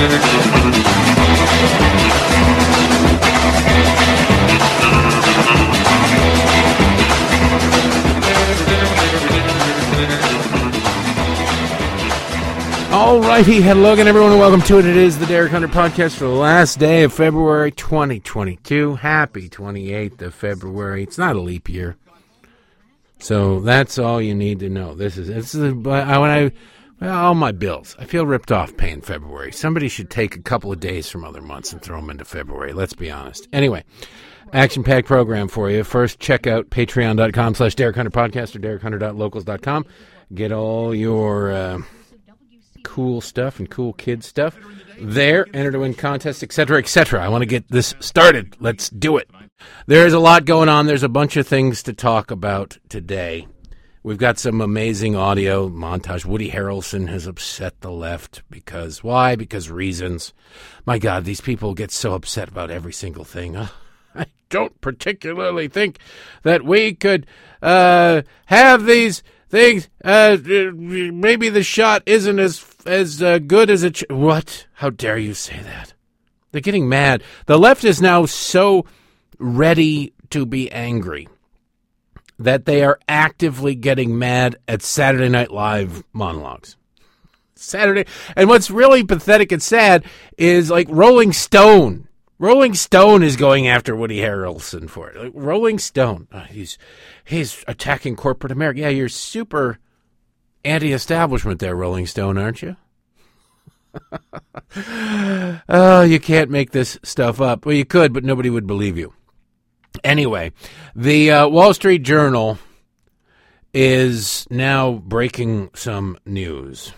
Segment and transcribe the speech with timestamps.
[0.00, 0.08] All
[13.20, 14.86] righty, hello again, everyone, and welcome to it.
[14.86, 18.94] It is the Derek Hunter podcast for the last day of February 2022.
[18.94, 21.02] Happy 28th of February.
[21.02, 21.98] It's not a leap year,
[23.18, 24.94] so that's all you need to know.
[24.94, 26.52] This is this is when I
[27.02, 27.96] all my bills.
[27.98, 29.52] I feel ripped off paying February.
[29.52, 32.72] Somebody should take a couple of days from other months and throw them into February.
[32.72, 33.48] Let's be honest.
[33.52, 33.84] Anyway,
[34.52, 35.84] action packed program for you.
[35.84, 39.86] First, check out patreon.com slash Derek Hunter podcast or derekhunter.locals.com.
[40.34, 41.52] Get all your.
[41.52, 41.82] Uh,
[42.82, 44.56] cool stuff and cool kid stuff
[44.98, 45.46] there.
[45.54, 47.22] Enter to win contests, etc., etc.
[47.22, 48.56] I want to get this started.
[48.60, 49.30] Let's do it.
[49.86, 50.86] There is a lot going on.
[50.86, 53.46] There's a bunch of things to talk about today.
[54.02, 56.24] We've got some amazing audio montage.
[56.24, 59.36] Woody Harrelson has upset the left because why?
[59.36, 60.32] Because reasons.
[60.86, 63.56] My God, these people get so upset about every single thing.
[63.56, 63.68] Uh,
[64.14, 65.98] I don't particularly think
[66.44, 67.26] that we could
[67.60, 69.90] uh, have these things.
[70.02, 73.96] Uh, maybe the shot isn't as as uh, good as it.
[73.96, 74.66] Ch- what?
[74.76, 75.92] How dare you say that?
[76.52, 77.22] They're getting mad.
[77.44, 78.86] The left is now so
[79.38, 81.28] ready to be angry
[82.40, 86.76] that they are actively getting mad at Saturday Night Live monologues.
[87.54, 90.04] Saturday, and what's really pathetic and sad
[90.38, 92.08] is like Rolling Stone.
[92.38, 95.16] Rolling Stone is going after Woody Harrelson for it.
[95.22, 96.78] Like Rolling Stone, uh, he's
[97.22, 98.80] he's attacking corporate America.
[98.80, 99.78] Yeah, you're super
[100.64, 102.76] anti-establishment there, Rolling Stone, aren't you?
[105.68, 107.66] oh, you can't make this stuff up.
[107.66, 109.12] Well, you could, but nobody would believe you.
[110.04, 110.52] Anyway,
[110.94, 112.58] the uh, Wall Street Journal
[113.72, 116.92] is now breaking some news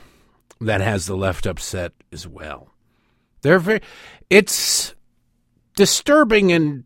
[0.60, 2.70] that has the left upset as well.
[3.42, 3.80] They're very,
[4.30, 4.94] it's
[5.76, 6.84] disturbing and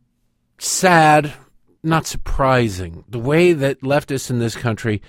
[0.59, 1.35] sad,
[1.83, 5.03] not surprising, the way that leftists in this country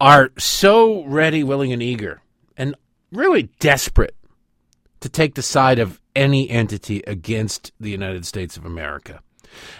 [0.00, 2.22] are so ready, willing, and eager,
[2.56, 2.74] and
[3.12, 4.16] really desperate
[5.00, 9.20] to take the side of any entity against the United States of America.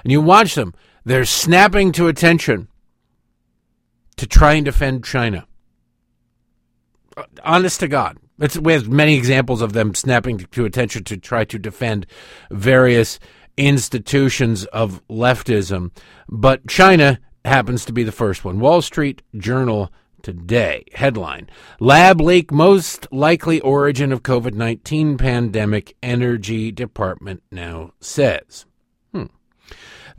[0.02, 2.68] And you watch them, they're snapping to attention
[4.16, 5.46] to try and defend China.
[7.16, 8.18] Uh, honest to God.
[8.38, 12.06] It's, we have many examples of them snapping to attention to try to defend
[12.50, 13.18] various
[13.56, 15.90] institutions of leftism.
[16.28, 18.60] But China happens to be the first one.
[18.60, 19.92] Wall Street Journal
[20.22, 20.84] today.
[20.92, 21.48] Headline
[21.78, 28.66] Lab leak most likely origin of COVID 19 pandemic, Energy Department now says.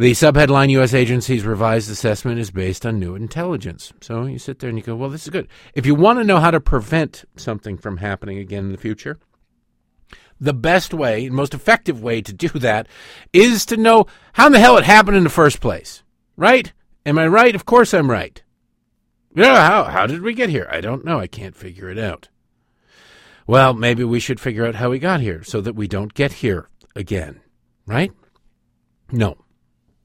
[0.01, 0.95] The subheadline U.S.
[0.95, 3.93] agency's revised assessment is based on new intelligence.
[4.01, 5.47] So you sit there and you go, well, this is good.
[5.75, 9.19] If you want to know how to prevent something from happening again in the future,
[10.39, 12.87] the best way, most effective way to do that
[13.31, 16.01] is to know how in the hell it happened in the first place.
[16.35, 16.73] Right?
[17.05, 17.53] Am I right?
[17.53, 18.41] Of course I'm right.
[19.35, 20.67] Yeah, how, how did we get here?
[20.71, 21.19] I don't know.
[21.19, 22.27] I can't figure it out.
[23.45, 26.31] Well, maybe we should figure out how we got here so that we don't get
[26.31, 27.41] here again,
[27.85, 28.11] right?
[29.11, 29.37] No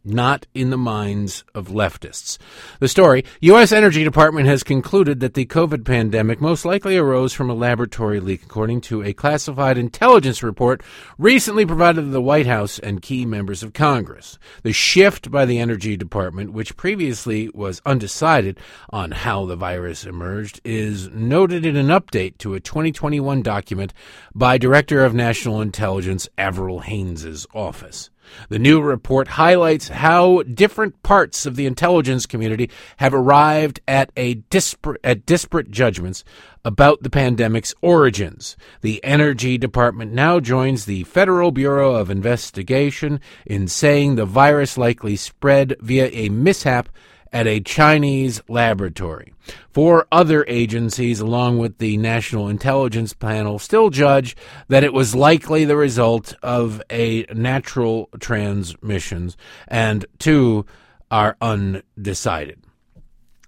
[0.06, 2.38] not in the minds of leftists.
[2.80, 3.72] The story U.S.
[3.72, 8.44] Energy Department has concluded that the COVID pandemic most likely arose from a laboratory leak,
[8.44, 10.82] according to a classified intelligence report
[11.18, 14.38] recently provided to the White House and key members of Congress.
[14.62, 18.58] The shift by the Energy Department, which previously was undecided
[18.90, 23.92] on how the virus emerged, is noted in an update to a 2021 document
[24.34, 28.10] by Director of National Intelligence Avril Haines' office.
[28.48, 34.34] The new report highlights how different parts of the intelligence community have arrived at a
[34.34, 36.24] disparate, at disparate judgments
[36.64, 38.56] about the pandemic's origins.
[38.80, 45.16] The Energy Department now joins the Federal Bureau of Investigation in saying the virus likely
[45.16, 46.88] spread via a mishap
[47.32, 49.32] at a Chinese laboratory.
[49.70, 54.36] Four other agencies, along with the National Intelligence Panel, still judge
[54.68, 59.36] that it was likely the result of a natural transmissions,
[59.68, 60.66] and two
[61.10, 62.60] are undecided.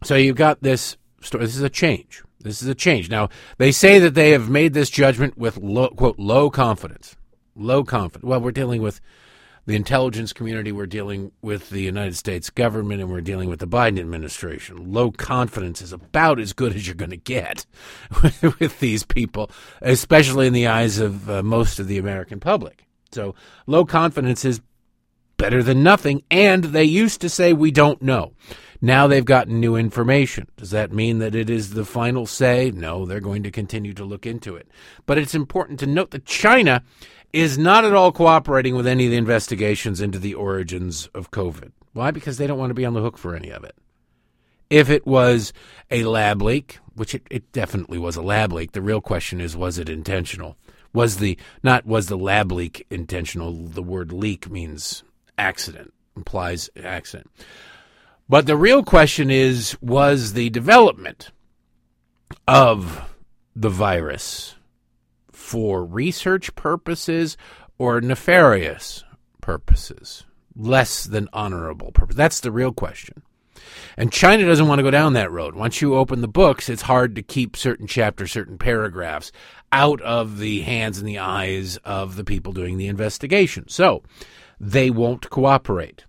[0.05, 1.45] So you've got this story.
[1.45, 2.23] This is a change.
[2.41, 3.11] This is a change.
[3.11, 7.17] Now, they say that they have made this judgment with, low, quote, low confidence.
[7.57, 8.25] Low confidence.
[8.25, 9.01] Well, we're dealing with
[9.69, 13.67] the intelligence community, we're dealing with the United States government, and we're dealing with the
[13.67, 14.91] Biden administration.
[14.95, 17.67] Low confidence is about as good as you're going to get
[18.43, 19.51] with these people,
[19.83, 22.87] especially in the eyes of uh, most of the American public.
[23.13, 23.35] So,
[23.67, 24.63] low confidence is
[25.37, 28.33] better than nothing, and they used to say we don't know.
[28.81, 30.49] Now they've gotten new information.
[30.57, 32.71] Does that mean that it is the final say?
[32.71, 34.69] No, they're going to continue to look into it.
[35.05, 36.85] But it's important to note that China
[37.33, 41.73] is not at all cooperating with any of the investigations into the origins of COVID.
[41.93, 42.11] Why?
[42.11, 43.75] Because they don't want to be on the hook for any of it.
[44.71, 45.53] If it was
[45.91, 49.57] a lab leak, which it, it definitely was a lab leak, the real question is
[49.57, 50.57] was it intentional?
[50.93, 53.53] Was the not was the lab leak intentional?
[53.53, 55.03] The word leak means
[55.37, 57.31] accident, implies accident.
[58.29, 61.31] But the real question is was the development
[62.47, 63.09] of
[63.57, 64.55] the virus
[65.49, 67.39] for research purposes
[67.79, 69.03] or nefarious
[69.41, 72.17] purposes, less than honorable purpose?
[72.17, 73.23] That's the real question.
[73.97, 75.55] And China doesn't want to go down that road.
[75.55, 79.33] Once you open the books, it's hard to keep certain chapters, certain paragraphs
[79.73, 83.69] out of the hands and the eyes of the people doing the investigation.
[83.69, 84.03] So
[84.61, 86.05] they won't cooperate.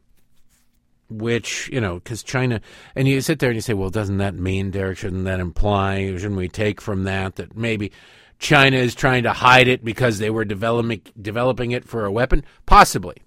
[1.09, 2.61] Which, you know, because China,
[2.93, 6.05] and you sit there and you say, well, doesn't that mean, Derek, shouldn't that imply,
[6.11, 7.91] shouldn't we take from that that maybe
[8.39, 12.43] China is trying to hide it because they were developing, developing it for a weapon?
[12.65, 13.17] Possibly.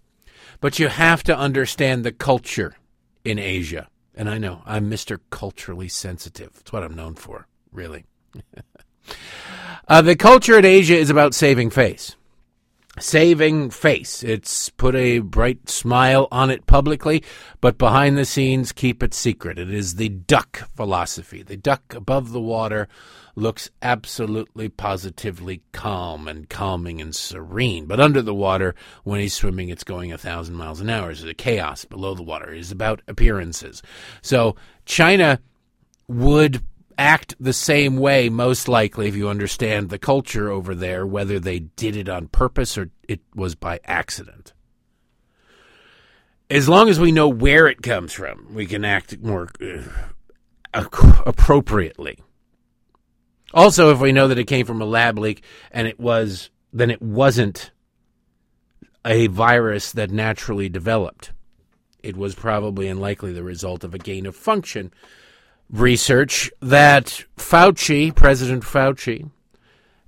[0.61, 2.75] But you have to understand the culture
[3.25, 3.89] in Asia.
[4.15, 5.21] And I know I'm Mr.
[5.31, 6.51] Culturally Sensitive.
[6.61, 8.05] It's what I'm known for, really.
[9.89, 12.17] uh, the culture in Asia is about saving face.
[12.99, 14.23] Saving face.
[14.23, 17.25] It's put a bright smile on it publicly,
[17.63, 19.59] but behind the scenes, keep it secret.
[19.59, 21.43] It is the duck philosophy.
[21.43, 22.89] The duck above the water
[23.35, 27.87] looks absolutely positively calm and calming and serene.
[27.87, 28.75] But under the water,
[29.05, 31.07] when he's swimming, it's going a thousand miles an hour.
[31.07, 32.53] There's a chaos below the water.
[32.53, 33.83] It is about appearances.
[34.21, 34.55] So
[34.85, 35.41] China
[36.09, 36.63] would
[36.99, 41.61] act the same way, most likely, if you understand the culture over there, whether they
[41.61, 44.53] did it on purpose or it was by accident.
[46.51, 49.49] As long as we know where it comes from, we can act more
[50.75, 50.85] uh,
[51.27, 52.19] appropriately.
[53.55, 56.91] Also, if we know that it came from a lab leak and it was, then
[56.91, 57.71] it wasn't
[59.05, 61.33] a virus that naturally developed.
[62.03, 64.93] It was probably and likely the result of a gain of function
[65.73, 69.31] research that Fauci, President Fauci,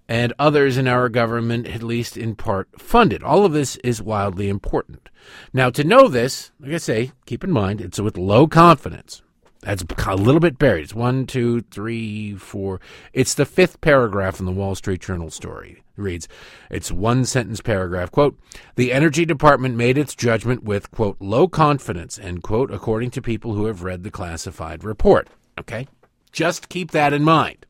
[0.06, 3.22] and others in our government, at least in part, funded.
[3.22, 5.08] All of this is wildly important.
[5.52, 9.22] Now, to know this, like I say, keep in mind, it's with low confidence.
[9.62, 10.82] That's a little bit buried.
[10.82, 12.82] It's one, two, three, four.
[13.14, 15.82] It's the fifth paragraph in the Wall Street Journal story.
[15.96, 16.28] It reads,
[16.70, 18.10] it's one sentence paragraph.
[18.10, 18.38] Quote,
[18.74, 23.54] the Energy Department made its judgment with, quote, low confidence, end quote, according to people
[23.54, 25.30] who have read the classified report.
[25.58, 25.86] Okay?
[26.32, 27.66] Just keep that in mind.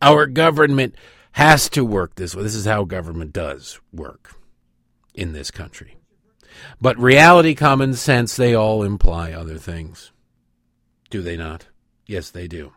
[0.00, 0.94] Our government
[1.32, 2.42] has to work this way.
[2.42, 4.34] This is how government does work
[5.14, 5.96] in this country.
[6.80, 10.12] But reality, common sense, they all imply other things.
[11.10, 11.66] Do they not?
[12.06, 12.72] Yes, they do.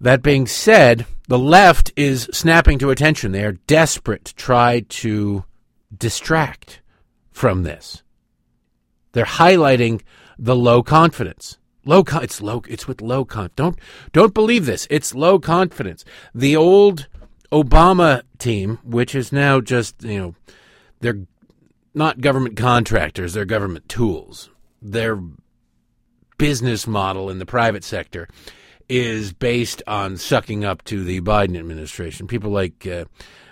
[0.00, 3.32] That being said, the left is snapping to attention.
[3.32, 5.44] They are desperate to try to
[5.96, 6.80] distract
[7.30, 8.02] from this.
[9.12, 10.02] They're highlighting
[10.38, 11.58] the low confidence.
[11.86, 13.78] Low con- it's low it's with low con don't
[14.12, 14.86] don't believe this.
[14.90, 16.04] It's low confidence.
[16.34, 17.06] The old
[17.52, 20.34] Obama team, which is now just, you know,
[21.00, 21.20] they're
[21.94, 24.50] not government contractors, they're government tools.
[24.82, 25.20] They're
[26.38, 28.28] business model in the private sector
[28.88, 32.26] is based on sucking up to the Biden administration.
[32.26, 33.04] People like uh,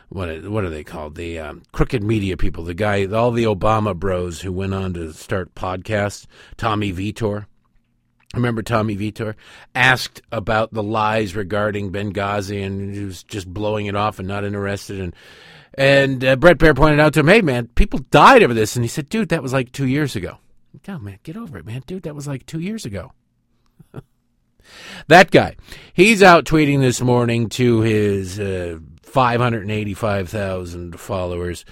[0.09, 1.17] what what are they called?
[1.17, 2.65] The um, crooked media people.
[2.65, 6.27] The guy, all the Obama bros who went on to start podcasts.
[6.57, 7.47] Tommy Vietor.
[8.35, 9.37] Remember Tommy Vietor
[9.75, 14.45] asked about the lies regarding Benghazi, and he was just blowing it off and not
[14.45, 15.01] interested.
[15.01, 15.15] And
[15.77, 18.85] and uh, Bret Baier pointed out to him, "Hey man, people died over this," and
[18.85, 20.39] he said, "Dude, that was like two years ago."
[20.89, 21.83] No, man, get over it, man.
[21.87, 23.13] Dude, that was like two years ago.
[25.09, 25.57] that guy.
[25.93, 31.65] He's out tweeting this morning to his uh, 585,000 followers.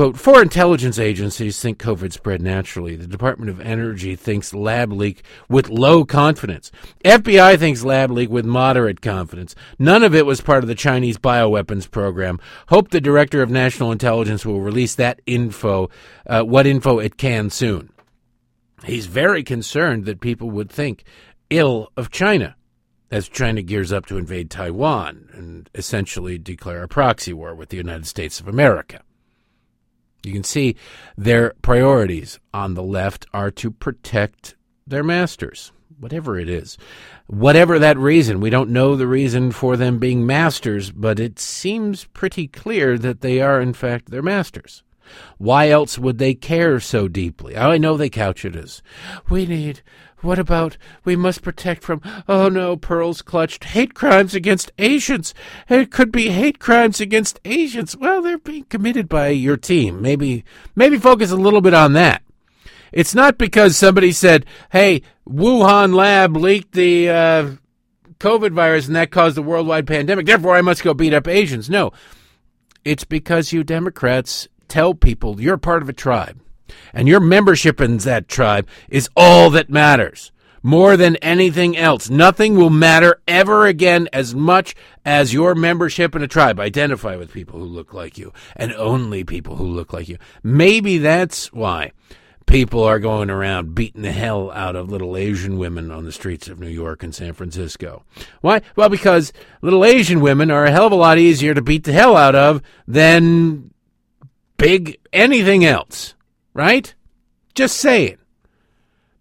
[0.00, 2.96] Quote, four intelligence agencies think COVID spread naturally.
[2.96, 6.72] The Department of Energy thinks lab leak with low confidence.
[7.04, 9.54] FBI thinks lab leak with moderate confidence.
[9.78, 12.40] None of it was part of the Chinese bioweapons program.
[12.68, 15.90] Hope the Director of National Intelligence will release that info,
[16.26, 17.90] uh, what info it can soon.
[18.84, 21.04] He's very concerned that people would think
[21.50, 22.56] ill of China
[23.10, 27.76] as China gears up to invade Taiwan and essentially declare a proxy war with the
[27.76, 29.02] United States of America.
[30.22, 30.76] You can see
[31.16, 36.76] their priorities on the left are to protect their masters, whatever it is.
[37.26, 42.04] Whatever that reason, we don't know the reason for them being masters, but it seems
[42.06, 44.82] pretty clear that they are, in fact, their masters.
[45.38, 47.56] Why else would they care so deeply?
[47.56, 48.82] I know they couch it as,
[49.28, 49.82] we need,
[50.22, 55.34] what about, we must protect from, oh no, pearls clutched, hate crimes against Asians.
[55.68, 57.96] It could be hate crimes against Asians.
[57.96, 60.02] Well, they're being committed by your team.
[60.02, 60.44] Maybe,
[60.76, 62.22] maybe focus a little bit on that.
[62.92, 67.50] It's not because somebody said, hey, Wuhan lab leaked the uh,
[68.18, 70.26] COVID virus and that caused a worldwide pandemic.
[70.26, 71.70] Therefore, I must go beat up Asians.
[71.70, 71.92] No,
[72.84, 76.40] it's because you Democrats tell people you're part of a tribe
[76.92, 80.32] and your membership in that tribe is all that matters.
[80.62, 82.10] More than anything else.
[82.10, 84.74] Nothing will matter ever again as much
[85.06, 86.60] as your membership in a tribe.
[86.60, 90.18] Identify with people who look like you and only people who look like you.
[90.42, 91.92] Maybe that's why
[92.50, 96.48] people are going around beating the hell out of little Asian women on the streets
[96.48, 98.04] of New York and San Francisco.
[98.40, 98.60] Why?
[98.76, 101.92] Well, because little Asian women are a hell of a lot easier to beat the
[101.92, 103.72] hell out of than
[104.56, 106.14] big anything else,
[106.54, 106.94] right?
[107.54, 108.20] Just say it.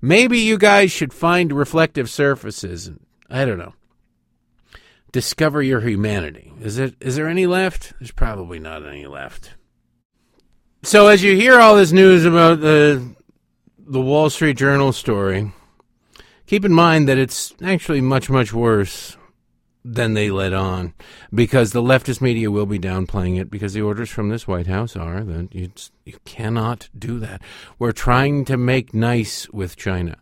[0.01, 3.73] Maybe you guys should find reflective surfaces and I don't know.
[5.11, 6.53] Discover your humanity.
[6.61, 7.93] Is it is there any left?
[7.99, 9.55] There's probably not any left.
[10.83, 13.15] So as you hear all this news about the
[13.77, 15.51] the Wall Street Journal story,
[16.45, 19.17] keep in mind that it's actually much, much worse
[19.83, 20.93] than they let on
[21.33, 24.95] because the leftist media will be downplaying it because the orders from this White House
[24.95, 25.71] are that you,
[26.05, 27.41] you cannot do that.
[27.77, 30.17] We're trying to make nice with China.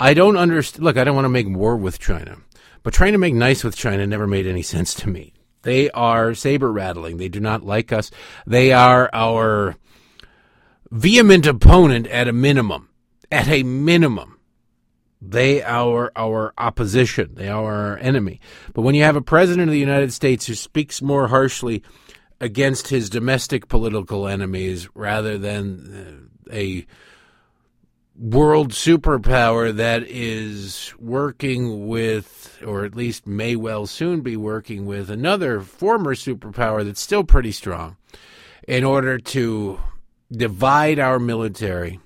[0.00, 0.84] I don't understand.
[0.84, 2.38] Look, I don't want to make war with China,
[2.82, 5.32] but trying to make nice with China never made any sense to me.
[5.62, 7.18] They are saber rattling.
[7.18, 8.10] They do not like us.
[8.46, 9.76] They are our
[10.90, 12.88] vehement opponent at a minimum.
[13.30, 14.38] At a minimum.
[15.24, 17.34] They are our opposition.
[17.34, 18.40] They are our enemy.
[18.74, 21.84] But when you have a president of the United States who speaks more harshly
[22.40, 26.84] against his domestic political enemies rather than uh, a
[28.16, 35.08] world superpower that is working with, or at least may well soon be working with,
[35.08, 37.96] another former superpower that's still pretty strong
[38.66, 39.78] in order to
[40.32, 42.00] divide our military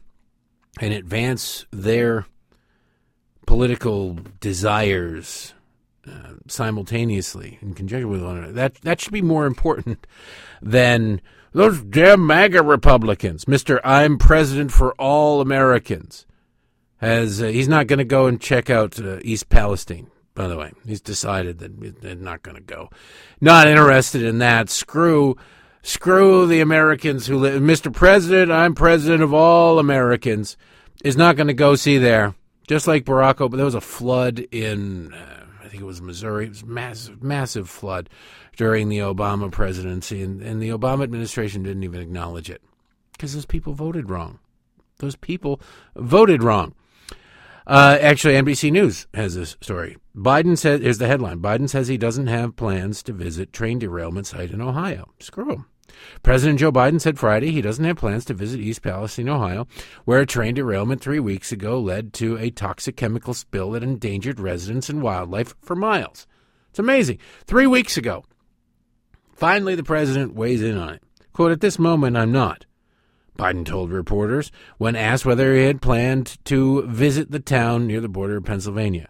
[0.80, 2.26] and advance their
[3.46, 5.54] political desires
[6.06, 8.52] uh, simultaneously in conjunction with one another.
[8.52, 10.06] That that should be more important
[10.62, 11.20] than
[11.52, 13.48] those damn MAGA Republicans.
[13.48, 16.26] Mister, I'm president for all Americans.
[16.98, 20.10] Has uh, he's not going to go and check out uh, East Palestine?
[20.34, 22.90] By the way, he's decided that they're not going to go.
[23.40, 24.68] Not interested in that.
[24.68, 25.36] Screw
[25.82, 27.62] screw the Americans who live.
[27.62, 27.92] Mr.
[27.92, 30.56] President, I'm president of all Americans,
[31.04, 32.34] is not going to go see there.
[32.66, 36.46] Just like Barack Obama, there was a flood in, uh, I think it was Missouri.
[36.46, 38.10] It was massive, massive flood
[38.56, 42.62] during the Obama presidency, and, and the Obama administration didn't even acknowledge it
[43.12, 44.40] because those people voted wrong.
[44.98, 45.60] Those people
[45.94, 46.74] voted wrong.
[47.66, 49.96] Uh, actually, NBC News has this story.
[50.16, 54.26] Biden says, here's the headline Biden says he doesn't have plans to visit train derailment
[54.26, 55.12] site in Ohio.
[55.18, 55.66] Screw him.
[56.22, 59.66] President Joe Biden said Friday he doesn't have plans to visit East Palestine, Ohio,
[60.04, 64.40] where a train derailment three weeks ago led to a toxic chemical spill that endangered
[64.40, 66.26] residents and wildlife for miles.
[66.70, 67.18] It's amazing.
[67.46, 68.24] Three weeks ago.
[69.34, 71.02] Finally, the president weighs in on it.
[71.32, 72.64] Quote, At this moment, I'm not.
[73.38, 78.08] Biden told reporters when asked whether he had planned to visit the town near the
[78.08, 79.08] border of Pennsylvania.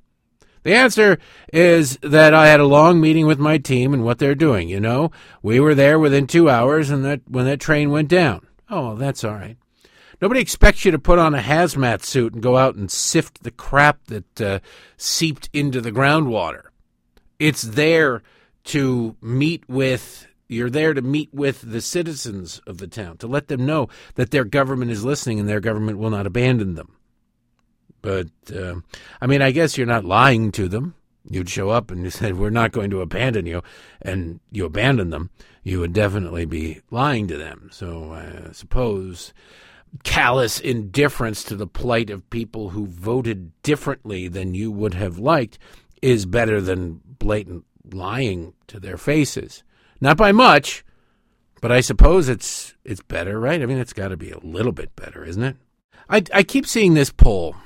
[0.67, 1.19] The answer
[1.53, 4.69] is that I had a long meeting with my team and what they're doing.
[4.69, 8.45] You know, we were there within two hours, and that when that train went down.
[8.69, 9.57] Oh, that's all right.
[10.21, 13.53] Nobody expects you to put on a hazmat suit and go out and sift the
[13.53, 14.59] crap that uh,
[14.97, 16.63] seeped into the groundwater.
[17.39, 18.25] It's there
[18.65, 23.47] to meet with you're there to meet with the citizens of the town to let
[23.47, 26.96] them know that their government is listening and their government will not abandon them.
[28.07, 28.77] But uh,
[29.21, 30.95] I mean, I guess you're not lying to them.
[31.29, 33.65] You'd show up and you said, "We're not going to abandon you,"
[34.01, 35.31] and you abandon them.
[35.65, 37.69] You would definitely be lying to them.
[37.73, 39.35] So I suppose
[40.05, 45.59] callous indifference to the plight of people who voted differently than you would have liked
[46.01, 49.65] is better than blatant lying to their faces.
[50.01, 50.85] Not by much,
[51.61, 53.61] but I suppose it's it's better, right?
[53.61, 55.57] I mean, it's got to be a little bit better, isn't it?
[56.09, 57.57] I I keep seeing this poll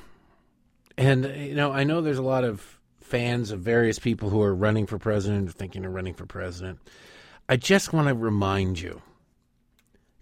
[0.96, 4.42] and, uh, you know, I know there's a lot of fans of various people who
[4.42, 6.78] are running for president or thinking of running for president.
[7.48, 9.02] I just want to remind you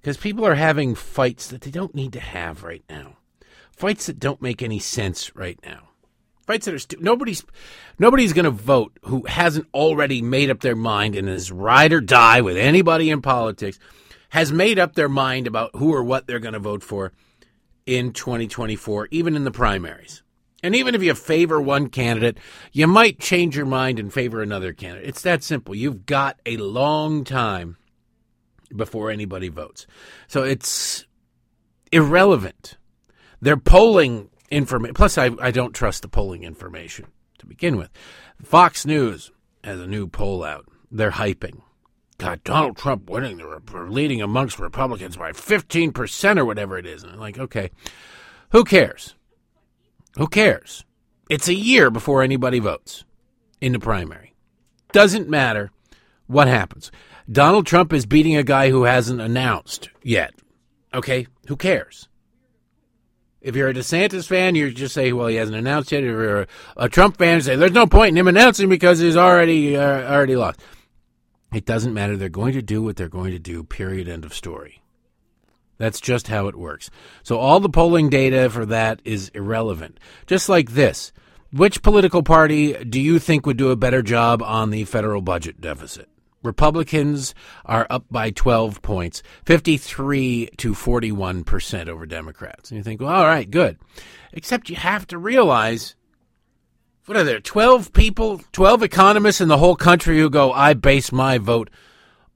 [0.01, 3.19] because people are having fights that they don't need to have right now,
[3.71, 5.91] fights that don't make any sense right now.
[6.47, 7.45] Fights that are nobody's
[7.99, 12.01] nobody's going to vote who hasn't already made up their mind and is ride or
[12.01, 13.79] die with anybody in politics
[14.31, 17.13] has made up their mind about who or what they're going to vote for
[17.85, 20.23] in 2024, even in the primaries.
[20.62, 22.38] And even if you favor one candidate,
[22.73, 25.09] you might change your mind and favor another candidate.
[25.09, 25.75] It's that simple.
[25.75, 27.77] You've got a long time
[28.75, 29.87] before anybody votes.
[30.27, 31.07] So it's
[31.93, 32.77] irrelevant.
[33.41, 34.95] They're polling information.
[34.95, 37.07] Plus, I, I don't trust the polling information
[37.38, 37.91] to begin with.
[38.43, 39.31] Fox News
[39.62, 40.67] has a new poll out.
[40.91, 41.61] They're hyping.
[42.19, 47.05] God, Donald Trump winning, they're leading amongst Republicans by 15% or whatever it is.
[47.05, 47.71] And I'm like, okay,
[48.50, 49.15] who cares?
[50.17, 50.85] Who cares?
[51.29, 53.05] It's a year before anybody votes
[53.61, 54.35] in the primary.
[54.93, 55.71] Doesn't matter
[56.27, 56.91] what happens.
[57.31, 60.35] Donald Trump is beating a guy who hasn't announced yet.
[60.95, 62.09] Okay, who cares?
[63.41, 66.03] If you're a DeSantis fan, you just say, well, he hasn't announced yet.
[66.03, 66.47] If you're
[66.77, 70.37] a, Trump fan, say, there's no point in him announcing because he's already uh, already
[70.37, 70.61] lost.
[71.53, 72.17] It doesn't matter.
[72.17, 74.83] They're going to do what they're going to do, period, end of story.
[75.79, 76.91] That's just how it works.
[77.23, 79.99] So all the polling data for that is irrelevant.
[80.27, 81.13] Just like this.
[81.51, 85.61] Which political party do you think would do a better job on the federal budget
[85.61, 86.09] deficit?
[86.43, 92.71] Republicans are up by 12 points, 53 to 41% over Democrats.
[92.71, 93.79] And you think, well, all right, good.
[94.33, 95.97] Except you have to realize
[97.07, 101.11] what are there, 12 people, 12 economists in the whole country who go, I base
[101.11, 101.71] my vote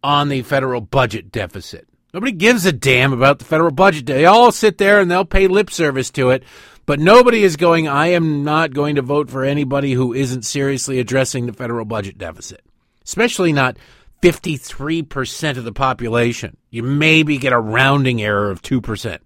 [0.03, 1.87] on the federal budget deficit.
[2.12, 4.04] Nobody gives a damn about the federal budget.
[4.04, 6.45] They all sit there and they'll pay lip service to it,
[6.85, 10.99] but nobody is going, I am not going to vote for anybody who isn't seriously
[10.99, 12.61] addressing the federal budget deficit,
[13.02, 13.78] especially not
[14.21, 16.59] 53% of the population.
[16.71, 19.19] You maybe get a rounding error of 2%.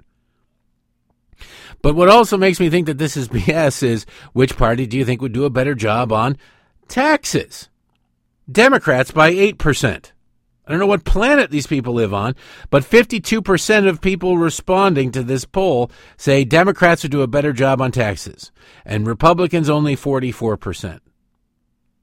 [1.83, 5.05] But what also makes me think that this is BS is which party do you
[5.05, 6.39] think would do a better job on
[6.87, 7.69] taxes?
[8.51, 10.13] Democrats by 8%.
[10.67, 12.35] I don't know what planet these people live on,
[12.71, 17.81] but 52% of people responding to this poll say Democrats would do a better job
[17.81, 18.51] on taxes,
[18.85, 21.01] and Republicans only 44%.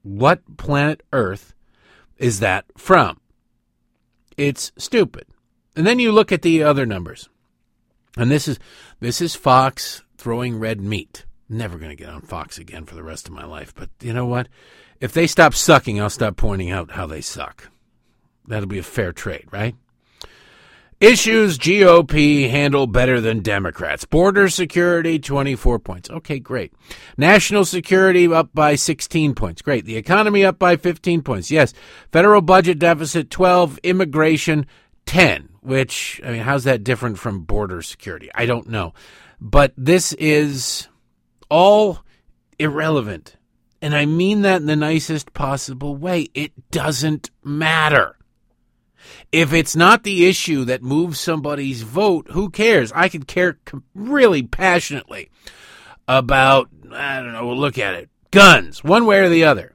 [0.02, 1.54] What planet Earth
[2.16, 3.20] is that from?
[4.36, 5.26] It's stupid.
[5.76, 7.28] And then you look at the other numbers.
[8.16, 8.58] And this is
[9.00, 11.26] this is Fox throwing red meat.
[11.48, 13.74] Never going to get on Fox again for the rest of my life.
[13.74, 14.48] But you know what?
[15.00, 17.70] If they stop sucking, I'll stop pointing out how they suck.
[18.46, 19.74] That'll be a fair trade, right?
[21.00, 24.04] Issues GOP handle better than Democrats.
[24.04, 26.08] Border security, 24 points.
[26.08, 26.72] Okay, great.
[27.18, 29.60] National security up by 16 points.
[29.60, 29.84] Great.
[29.84, 31.50] The economy up by 15 points.
[31.50, 31.74] Yes.
[32.12, 33.80] Federal budget deficit, 12.
[33.82, 34.66] Immigration,
[35.06, 38.28] 10 which, I mean, how's that different from border security?
[38.34, 38.92] I don't know.
[39.40, 40.88] But this is
[41.48, 42.00] all
[42.58, 43.36] irrelevant.
[43.80, 46.28] And I mean that in the nicest possible way.
[46.34, 48.18] It doesn't matter.
[49.32, 52.92] If it's not the issue that moves somebody's vote, who cares?
[52.92, 53.58] I could care
[53.94, 55.30] really passionately
[56.06, 59.74] about, I don't know, we'll look at it, guns, one way or the other.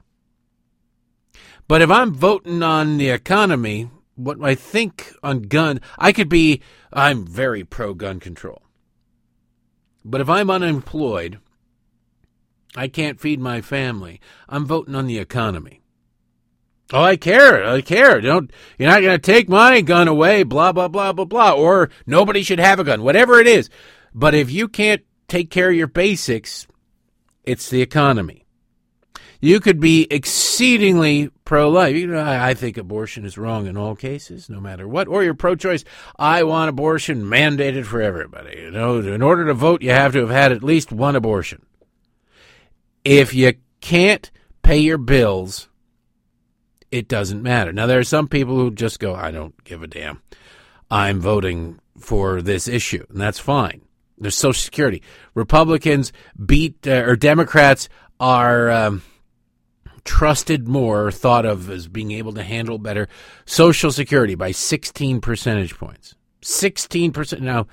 [1.68, 6.60] But if I'm voting on the economy, what I think on gun, I could be,
[6.92, 8.62] I'm very pro gun control.
[10.04, 11.38] But if I'm unemployed,
[12.74, 14.20] I can't feed my family.
[14.48, 15.79] I'm voting on the economy.
[16.92, 17.64] Oh, I care.
[17.64, 18.20] I care.
[18.20, 21.90] Don't you're not going to take my gun away, blah blah blah blah blah or
[22.06, 23.02] nobody should have a gun.
[23.02, 23.70] Whatever it is.
[24.12, 26.66] But if you can't take care of your basics,
[27.44, 28.44] it's the economy.
[29.40, 31.96] You could be exceedingly pro life.
[31.96, 35.08] You know, I think abortion is wrong in all cases, no matter what.
[35.08, 35.82] Or you're pro choice.
[36.18, 38.58] I want abortion mandated for everybody.
[38.58, 41.64] You know, in order to vote, you have to have had at least one abortion.
[43.02, 44.30] If you can't
[44.62, 45.69] pay your bills,
[46.90, 47.72] it doesn't matter.
[47.72, 50.22] Now, there are some people who just go, I don't give a damn.
[50.90, 53.82] I'm voting for this issue, and that's fine.
[54.18, 55.02] There's Social Security.
[55.34, 56.12] Republicans
[56.44, 58.70] beat, uh, or Democrats are.
[58.70, 59.02] Um,
[60.04, 63.06] trusted more, thought of as being able to handle better
[63.44, 66.14] Social Security by 16 percentage points.
[66.42, 67.40] 16%.
[67.40, 67.66] Now,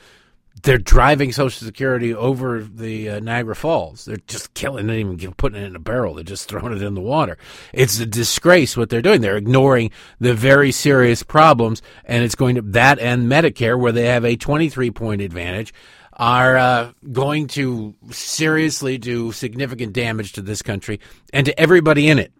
[0.63, 4.05] they're driving Social Security over the uh, Niagara Falls.
[4.05, 6.15] They're just killing it, even putting it in a barrel.
[6.15, 7.37] They're just throwing it in the water.
[7.73, 9.21] It's a disgrace what they're doing.
[9.21, 14.05] They're ignoring the very serious problems, and it's going to that and Medicare, where they
[14.05, 15.73] have a 23 point advantage,
[16.13, 20.99] are uh, going to seriously do significant damage to this country
[21.31, 22.31] and to everybody in it,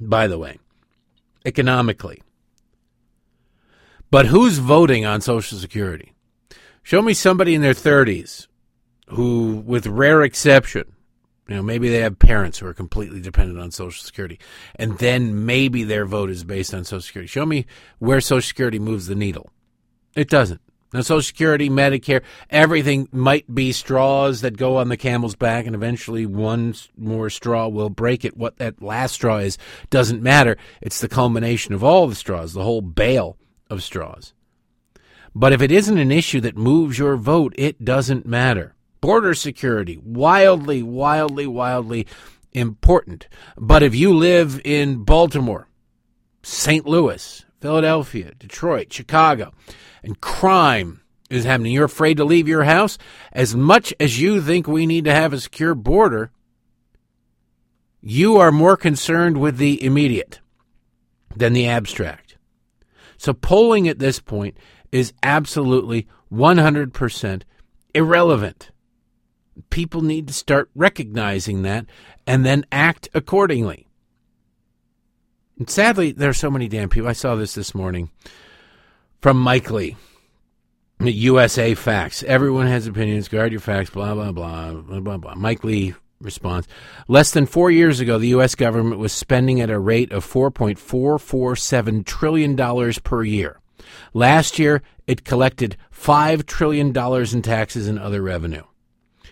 [0.00, 0.58] by the way,
[1.46, 2.22] economically.
[4.10, 6.11] But who's voting on Social Security?
[6.82, 8.48] Show me somebody in their 30s
[9.08, 10.92] who, with rare exception,
[11.48, 14.38] you know, maybe they have parents who are completely dependent on Social Security,
[14.76, 17.28] and then maybe their vote is based on Social Security.
[17.28, 17.66] Show me
[17.98, 19.50] where Social Security moves the needle.
[20.14, 20.60] It doesn't.
[20.92, 25.74] Now, Social Security, Medicare, everything might be straws that go on the camel's back, and
[25.74, 28.36] eventually one more straw will break it.
[28.36, 29.56] What that last straw is
[29.88, 30.58] doesn't matter.
[30.80, 33.38] It's the culmination of all the straws, the whole bale
[33.70, 34.34] of straws.
[35.34, 38.74] But if it isn't an issue that moves your vote, it doesn't matter.
[39.00, 42.06] Border security, wildly, wildly, wildly
[42.52, 43.28] important.
[43.56, 45.68] But if you live in Baltimore,
[46.42, 46.86] St.
[46.86, 49.52] Louis, Philadelphia, Detroit, Chicago,
[50.02, 52.98] and crime is happening, you're afraid to leave your house,
[53.32, 56.30] as much as you think we need to have a secure border,
[58.00, 60.40] you are more concerned with the immediate
[61.34, 62.36] than the abstract.
[63.16, 64.56] So polling at this point
[64.92, 67.42] is absolutely 100%
[67.94, 68.70] irrelevant.
[69.70, 71.86] People need to start recognizing that
[72.26, 73.88] and then act accordingly.
[75.58, 77.08] And sadly, there are so many damn people.
[77.08, 78.10] I saw this this morning
[79.20, 79.96] from Mike Lee.
[81.10, 82.22] USA Facts.
[82.22, 83.28] Everyone has opinions.
[83.28, 83.90] Guard your facts.
[83.90, 85.34] Blah blah blah blah blah blah.
[85.34, 86.68] Mike Lee responds:
[87.08, 88.54] Less than four years ago, the U.S.
[88.54, 93.58] government was spending at a rate of 4.447 trillion dollars per year.
[94.14, 98.62] Last year, it collected $5 trillion in taxes and other revenue.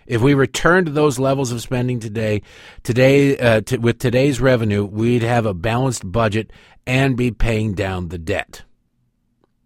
[0.07, 2.43] If we return to those levels of spending today,
[2.83, 6.53] today uh, t- with today's revenue, we'd have a balanced budget
[6.87, 8.65] and be paying down the debt.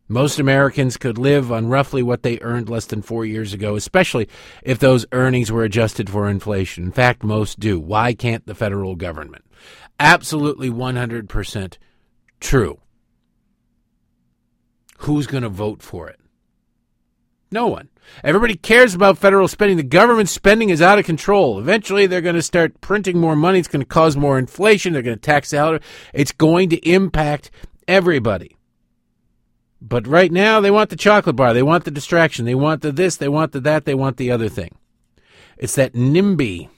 [0.07, 4.29] Most Americans could live on roughly what they earned less than four years ago, especially
[4.63, 6.85] if those earnings were adjusted for inflation.
[6.85, 7.81] In fact, most do.
[7.81, 9.47] Why can't the federal government?
[9.99, 11.79] Absolutely 100%
[12.39, 12.81] true.
[15.05, 16.19] Who's going to vote for it?
[17.53, 17.91] No one.
[18.23, 19.77] Everybody cares about federal spending.
[19.77, 21.59] The government spending is out of control.
[21.59, 23.59] Eventually, they're going to start printing more money.
[23.59, 24.93] It's going to cause more inflation.
[24.93, 25.83] They're going to tax out.
[26.13, 27.51] It's going to impact
[27.87, 28.57] everybody.
[29.81, 31.53] But right now, they want the chocolate bar.
[31.53, 32.47] They want the distraction.
[32.47, 33.17] They want the this.
[33.17, 33.85] They want the that.
[33.85, 34.75] They want the other thing.
[35.59, 36.71] It's that NIMBY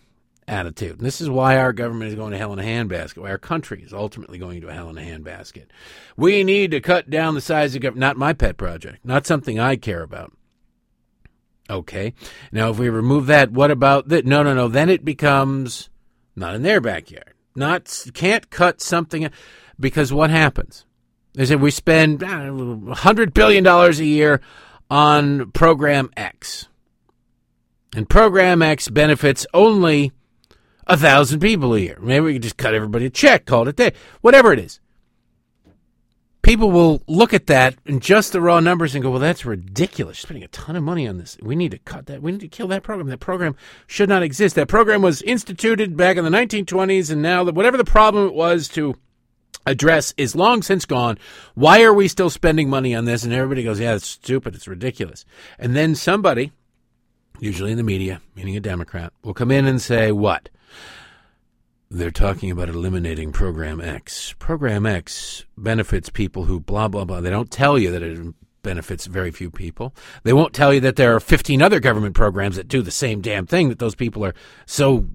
[0.49, 0.99] attitude.
[0.99, 3.39] And this is why our government is going to hell in a handbasket, why our
[3.39, 5.67] country is ultimately going to hell in a handbasket.
[6.17, 8.01] We need to cut down the size of government.
[8.01, 10.33] Not my pet project, not something I care about.
[11.69, 12.15] Okay.
[12.53, 14.25] Now, if we remove that, what about that?
[14.25, 14.69] No, no, no.
[14.69, 15.91] Then it becomes
[16.37, 17.35] not in their backyard.
[17.57, 19.29] Not can't cut something
[19.81, 20.85] because what happens?
[21.35, 24.41] They said we spend uh, hundred billion dollars a year
[24.91, 26.69] on program X,
[27.95, 30.13] and program X benefits only
[30.87, 31.99] a thousand people a year.
[32.01, 34.81] Maybe we could just cut everybody a check, call it a day, whatever it is.
[36.43, 40.21] People will look at that and just the raw numbers and go, well, that's ridiculous.
[40.21, 41.37] Spending a ton of money on this.
[41.43, 42.23] We need to cut that.
[42.23, 43.09] We need to kill that program.
[43.09, 43.57] That program
[43.89, 44.55] should not exist.
[44.55, 48.35] That program was instituted back in the 1920s, and now, that whatever the problem it
[48.35, 48.95] was to
[49.67, 51.19] address is long since gone.
[51.55, 53.25] Why are we still spending money on this?
[53.25, 54.55] And everybody goes, yeah, it's stupid.
[54.55, 55.25] It's ridiculous.
[55.59, 56.53] And then somebody,
[57.41, 60.49] usually in the media, meaning a Democrat, will come in and say, what?
[61.91, 64.35] they're talking about eliminating Program X.
[64.39, 67.21] Program X benefits people who blah, blah, blah.
[67.21, 69.95] They don't tell you that it benefits very few people.
[70.25, 73.21] They won't tell you that there are 15 other government programs that do the same
[73.21, 74.35] damn thing, that those people are
[74.67, 75.07] so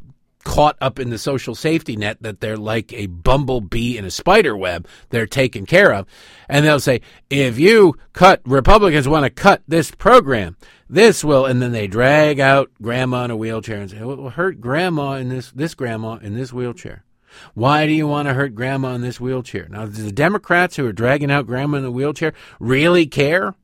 [0.44, 4.56] caught up in the social safety net that they're like a bumblebee in a spider
[4.56, 4.88] web.
[5.10, 6.08] They're taken care of.
[6.50, 10.56] And they'll say, if you cut, Republicans want to cut this program,
[10.92, 14.30] this will, and then they drag out grandma in a wheelchair and say, it will
[14.30, 17.06] hurt grandma in this, this grandma in this wheelchair.
[17.54, 19.70] Why do you want to hurt grandma in this wheelchair?
[19.70, 23.56] Now, do the Democrats who are dragging out grandma in the wheelchair really care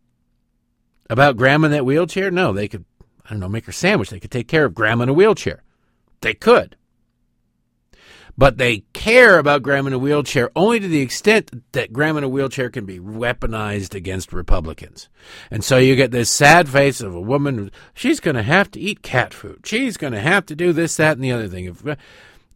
[1.10, 2.32] about grandma in that wheelchair?
[2.32, 2.86] No, they could,
[3.26, 4.10] I don't know, make her sandwich.
[4.10, 5.63] They could take care of grandma in a wheelchair.
[6.22, 6.78] They could.
[8.38, 12.23] But they care about grandma in a wheelchair only to the extent that grandma in
[12.23, 15.10] a wheelchair can be weaponized against Republicans.
[15.50, 18.80] And so you get this sad face of a woman, she's going to have to
[18.80, 19.65] eat cat food.
[19.65, 21.97] She's going to have to do this, that, and the other thing.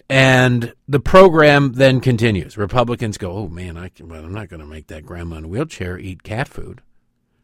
[0.08, 2.58] And the program then continues.
[2.58, 5.48] Republicans go, oh man, I, well, I'm not going to make that grandma in a
[5.48, 6.82] wheelchair eat cat food.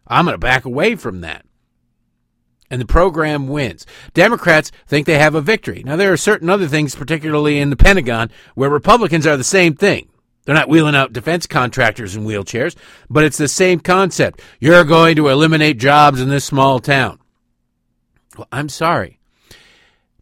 [0.06, 1.46] I'm going to back away from that
[2.70, 3.86] and the program wins.
[4.14, 5.84] Democrats think they have a victory.
[5.86, 9.76] Now, there are certain other things, particularly in the Pentagon, where Republicans are the same
[9.76, 10.10] thing.
[10.46, 12.76] They're not wheeling out defense contractors in wheelchairs,
[13.10, 14.42] but it's the same concept.
[14.62, 17.20] You're going to eliminate jobs in this small town.
[18.38, 19.20] Well, I'm sorry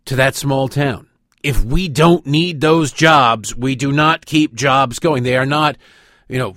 [0.06, 1.08] to that small town.
[1.44, 5.22] If we don't need those jobs, we do not keep jobs going.
[5.22, 5.78] They are not,
[6.28, 6.56] you know,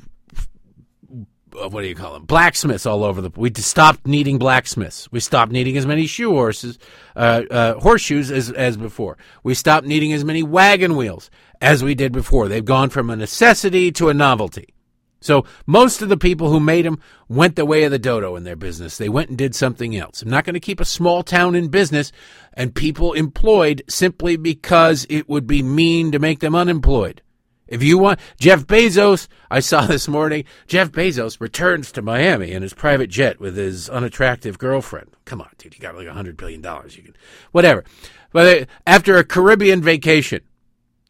[1.68, 2.24] what do you call them?
[2.24, 3.30] Blacksmiths all over the.
[3.36, 5.10] We stopped needing blacksmiths.
[5.10, 6.78] We stopped needing as many shoe horses,
[7.16, 9.18] uh, uh, horseshoes as as before.
[9.42, 12.48] We stopped needing as many wagon wheels as we did before.
[12.48, 14.74] They've gone from a necessity to a novelty.
[15.20, 18.44] So most of the people who made them went the way of the dodo in
[18.44, 18.98] their business.
[18.98, 20.22] They went and did something else.
[20.22, 22.12] I'm not going to keep a small town in business
[22.54, 27.22] and people employed simply because it would be mean to make them unemployed.
[27.68, 32.62] If you want Jeff Bezos, I saw this morning, Jeff Bezos returns to Miami in
[32.62, 35.10] his private jet with his unattractive girlfriend.
[35.24, 36.96] Come on, dude, you got like a hundred billion dollars.
[36.96, 37.16] You can,
[37.52, 37.84] whatever.
[38.32, 40.40] But uh, after a Caribbean vacation,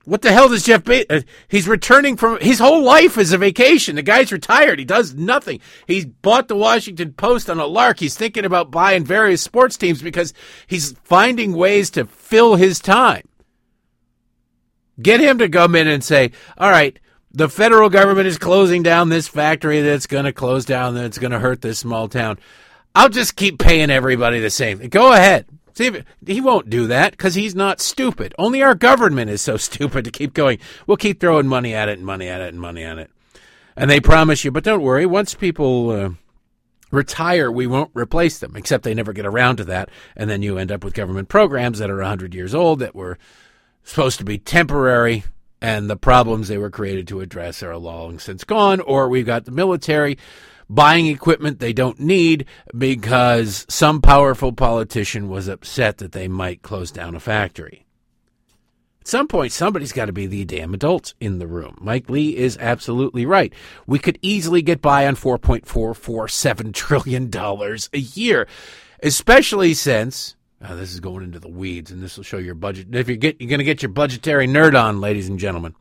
[0.04, 1.06] what the hell does Jeff Bezos?
[1.10, 3.96] Uh, he's returning from his whole life is a vacation.
[3.96, 4.78] The guy's retired.
[4.78, 5.60] He does nothing.
[5.86, 8.00] He's bought the Washington Post on a lark.
[8.00, 10.32] He's thinking about buying various sports teams because
[10.66, 13.28] he's finding ways to fill his time.
[15.00, 16.98] Get him to come in and say, all right,
[17.32, 21.30] the federal government is closing down this factory that's going to close down, that's going
[21.30, 22.38] to hurt this small town.
[22.94, 24.78] I'll just keep paying everybody the same.
[24.88, 25.46] Go ahead.
[25.74, 28.34] See, he won't do that because he's not stupid.
[28.36, 30.58] Only our government is so stupid to keep going.
[30.86, 33.10] We'll keep throwing money at it and money at it and money at it.
[33.76, 36.10] And they promise you, but don't worry, once people uh,
[36.90, 39.88] retire, we won't replace them, except they never get around to that.
[40.16, 43.16] And then you end up with government programs that are 100 years old that were
[43.88, 45.24] supposed to be temporary,
[45.62, 49.46] and the problems they were created to address are long since gone, or we've got
[49.46, 50.18] the military
[50.68, 52.44] buying equipment they don't need
[52.76, 57.86] because some powerful politician was upset that they might close down a factory.
[59.00, 61.78] At some point, somebody's got to be the damn adult in the room.
[61.80, 63.54] Mike Lee is absolutely right.
[63.86, 68.46] We could easily get by on $4.447 trillion a year,
[69.02, 72.94] especially since this is going into the weeds, and this will show your budget.
[72.94, 75.74] If you get, you're going to get your budgetary nerd on, ladies and gentlemen.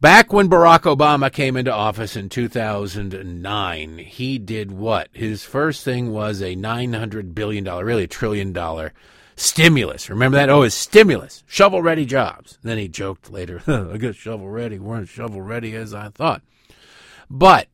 [0.00, 5.08] Back when Barack Obama came into office in 2009, he did what?
[5.12, 8.94] His first thing was a $900 billion, really a trillion dollar
[9.36, 10.08] stimulus.
[10.08, 10.48] Remember that?
[10.48, 12.58] Oh, his stimulus, shovel ready jobs.
[12.62, 16.40] Then he joked later, I guess shovel ready weren't shovel ready as I thought.
[17.28, 17.68] But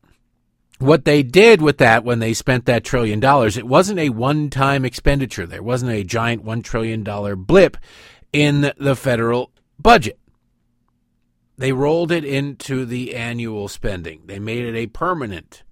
[0.79, 4.49] what they did with that when they spent that trillion dollars, it wasn't a one
[4.49, 5.45] time expenditure.
[5.45, 7.03] There wasn't a giant $1 trillion
[7.43, 7.77] blip
[8.31, 10.19] in the federal budget.
[11.57, 14.21] They rolled it into the annual spending.
[14.25, 15.63] They made it a permanent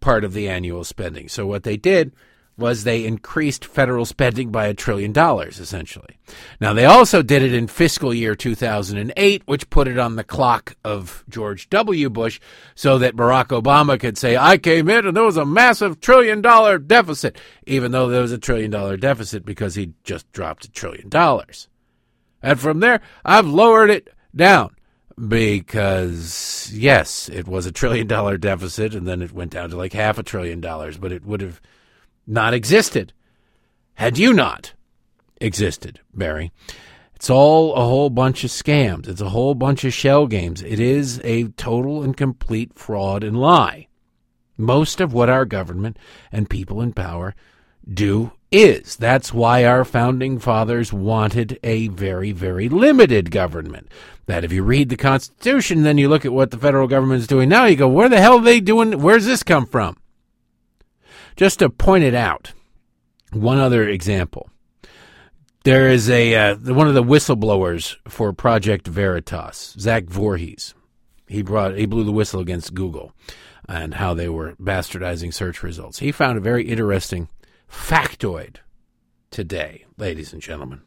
[0.00, 1.28] part of the annual spending.
[1.28, 2.12] So what they did
[2.58, 6.18] was they increased federal spending by a trillion dollars, essentially.
[6.60, 10.76] Now, they also did it in fiscal year 2008, which put it on the clock
[10.84, 12.10] of George W.
[12.10, 12.40] Bush
[12.74, 16.42] so that Barack Obama could say, I came in and there was a massive trillion
[16.42, 20.70] dollar deficit, even though there was a trillion dollar deficit because he just dropped a
[20.70, 21.68] trillion dollars.
[22.42, 24.74] And from there, I've lowered it down
[25.28, 29.92] because, yes, it was a trillion dollar deficit and then it went down to like
[29.92, 31.60] half a trillion dollars, but it would have
[32.28, 33.12] not existed
[33.98, 34.74] had you not
[35.40, 36.52] existed, Barry.
[37.16, 39.08] It's all a whole bunch of scams.
[39.08, 40.62] It's a whole bunch of shell games.
[40.62, 43.88] It is a total and complete fraud and lie.
[44.56, 45.96] Most of what our government
[46.30, 47.34] and people in power
[47.92, 48.94] do is.
[48.94, 53.88] That's why our founding fathers wanted a very, very limited government.
[54.26, 57.26] That if you read the Constitution, then you look at what the federal government is
[57.26, 59.00] doing now, you go, where the hell are they doing?
[59.00, 59.96] Where's this come from?
[61.38, 62.52] Just to point it out,
[63.32, 64.50] one other example.
[65.62, 70.74] There is a uh, one of the whistleblowers for Project Veritas, Zach Vorhies.
[71.28, 73.12] He brought he blew the whistle against Google
[73.68, 76.00] and how they were bastardizing search results.
[76.00, 77.28] He found a very interesting
[77.70, 78.56] factoid
[79.30, 80.80] today, ladies and gentlemen.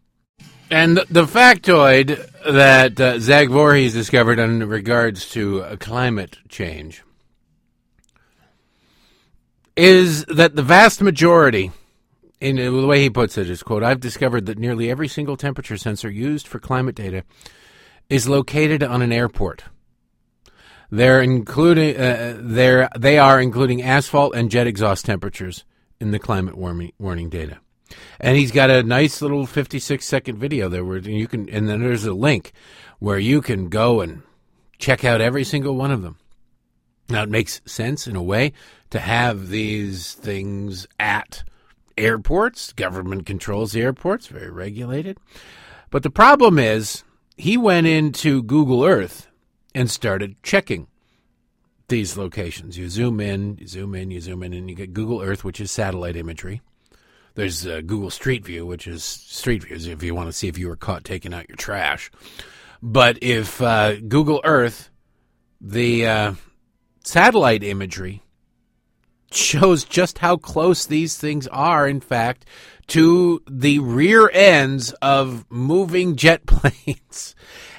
[0.70, 7.04] And the factoid that uh, Zach Vorhies discovered in regards to uh, climate change
[9.76, 11.72] is that the vast majority,
[12.40, 15.78] in the way he puts it, is quote, I've discovered that nearly every single temperature
[15.78, 17.24] sensor used for climate data
[18.10, 19.64] is located on an airport.
[20.90, 25.64] They're including uh, they're, they are including asphalt and jet exhaust temperatures
[26.02, 27.60] in the climate warming warning data.
[28.20, 31.82] And he's got a nice little 56 second video there where you can, and then
[31.82, 32.52] there's a link
[33.00, 34.24] where you can go and
[34.80, 36.18] check out every single one of them.
[37.10, 38.54] Now, it makes sense in a way
[38.92, 41.44] to have these things at
[41.98, 42.74] airports.
[42.74, 45.18] Government controls the airports, very regulated.
[45.90, 47.04] But the problem is,
[47.38, 49.28] he went into Google Earth
[49.74, 50.88] and started checking
[51.88, 52.78] these locations.
[52.78, 55.60] You zoom in, you zoom in, you zoom in, and you get Google Earth, which
[55.60, 56.62] is satellite imagery.
[57.36, 60.58] There's uh, Google Street View, which is street views if you want to see if
[60.58, 62.12] you were caught taking out your trash.
[62.82, 64.90] But if uh, Google Earth,
[65.62, 66.34] the uh,
[67.04, 68.22] satellite imagery
[69.34, 72.46] shows just how close these things are, in fact,
[72.88, 77.36] to the rear ends of moving jet planes.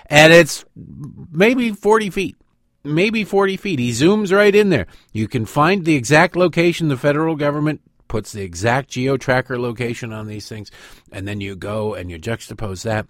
[0.07, 2.37] and it's maybe 40 feet
[2.85, 3.79] maybe 40 feet.
[3.79, 4.87] He zooms right in there.
[5.12, 10.12] You can find the exact location the federal government puts the exact geo tracker location
[10.12, 10.71] on these things,
[11.12, 13.07] and then you go and you juxtapose that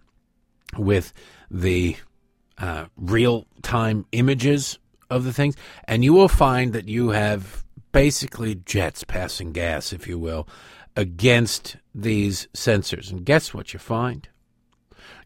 [0.76, 1.12] with
[1.50, 1.96] the
[2.58, 4.78] uh, real time images
[5.10, 10.08] of the things, and you will find that you have basically jets passing gas, if
[10.08, 10.48] you will,
[10.96, 13.10] against these sensors.
[13.10, 14.28] And guess what you find?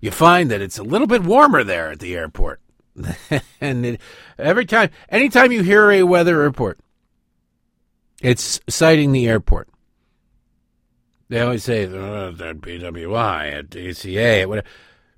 [0.00, 2.60] You find that it's a little bit warmer there at the airport.
[3.60, 4.00] and it,
[4.38, 6.78] every time, anytime you hear a weather report,
[8.22, 9.68] it's citing the airport.
[11.28, 14.64] They always say, oh, BWI, at DCA.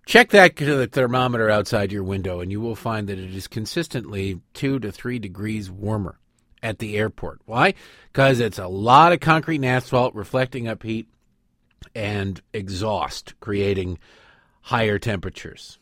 [0.07, 3.47] Check that to the thermometer outside your window, and you will find that it is
[3.47, 6.19] consistently two to three degrees warmer
[6.63, 7.41] at the airport.
[7.45, 7.75] Why?
[8.13, 11.09] Because it's a lot of concrete and asphalt reflecting up heat
[11.95, 13.99] and exhaust, creating
[14.63, 15.79] higher temperatures.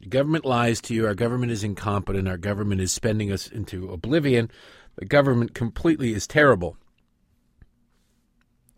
[0.00, 1.06] The government lies to you.
[1.06, 2.28] Our government is incompetent.
[2.28, 4.50] Our government is spending us into oblivion.
[4.96, 6.76] The government completely is terrible.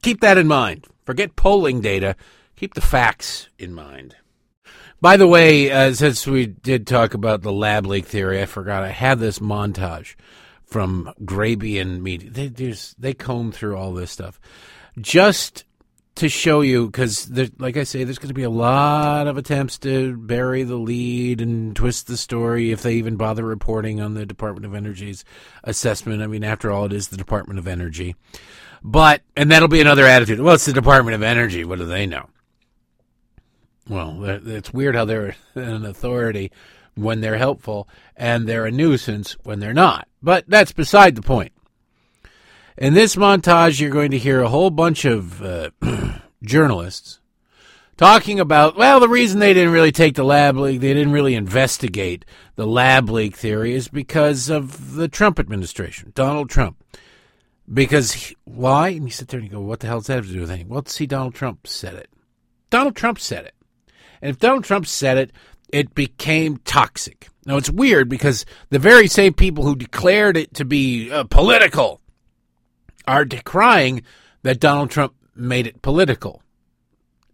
[0.03, 0.87] Keep that in mind.
[1.05, 2.16] Forget polling data.
[2.57, 4.16] Keep the facts in mind.
[5.00, 8.82] By the way, uh, since we did talk about the lab leak theory, I forgot
[8.82, 10.14] I had this montage
[10.64, 12.30] from Grabien Media.
[12.30, 14.38] They they comb through all this stuff
[15.00, 15.64] just
[16.16, 19.78] to show you, because like I say, there's going to be a lot of attempts
[19.78, 24.26] to bury the lead and twist the story if they even bother reporting on the
[24.26, 25.24] Department of Energy's
[25.64, 26.20] assessment.
[26.22, 28.16] I mean, after all, it is the Department of Energy.
[28.82, 30.40] But, and that'll be another attitude.
[30.40, 31.64] Well, it's the Department of Energy.
[31.64, 32.28] What do they know?
[33.88, 36.53] Well, it's weird how they're an authority
[36.95, 40.09] when they're helpful and they're a nuisance when they're not.
[40.23, 41.53] But that's beside the point.
[42.77, 45.71] In this montage, you're going to hear a whole bunch of uh,
[46.43, 47.21] journalists
[48.01, 51.35] talking about, well, the reason they didn't really take the lab leak, they didn't really
[51.35, 56.83] investigate the lab leak theory is because of the Trump administration, Donald Trump.
[57.73, 58.88] Because he, why?
[58.88, 60.40] And you sit there and you go, what the hell does that have to do
[60.40, 60.71] with anything?
[60.71, 62.09] Well, see, Donald Trump said it.
[62.71, 63.55] Donald Trump said it.
[64.22, 65.33] And if Donald Trump said it,
[65.72, 67.28] it became toxic.
[67.46, 72.00] Now, it's weird because the very same people who declared it to be uh, political
[73.06, 74.02] are decrying
[74.42, 76.42] that Donald Trump made it political.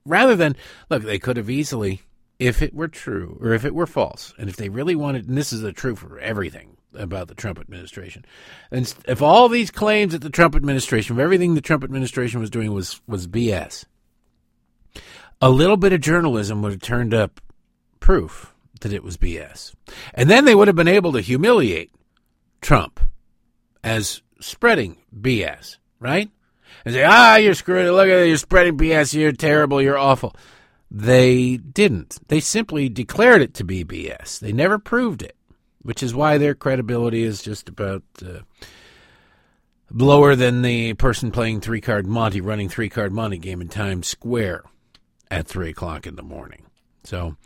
[0.04, 0.56] Rather than,
[0.88, 2.02] look, they could have easily,
[2.38, 5.36] if it were true or if it were false, and if they really wanted, and
[5.36, 8.24] this is the truth for everything about the Trump administration,
[8.70, 12.50] and if all these claims that the Trump administration, of everything the Trump administration was
[12.50, 13.84] doing was, was BS,
[15.40, 17.40] a little bit of journalism would have turned up
[18.00, 19.74] proof that it was BS.
[20.14, 21.90] And then they would have been able to humiliate
[22.60, 23.00] Trump
[23.82, 26.30] as spreading BS, right?
[26.84, 30.34] And say, ah, you're screwing, look at it, you're spreading BS, you're terrible, you're awful.
[30.90, 32.18] They didn't.
[32.28, 34.38] They simply declared it to be BS.
[34.38, 35.36] They never proved it,
[35.82, 38.40] which is why their credibility is just about uh,
[39.90, 44.06] lower than the person playing three card Monte, running three card Monte game in Times
[44.06, 44.64] Square
[45.30, 46.62] at 3 o'clock in the morning.
[47.04, 47.36] So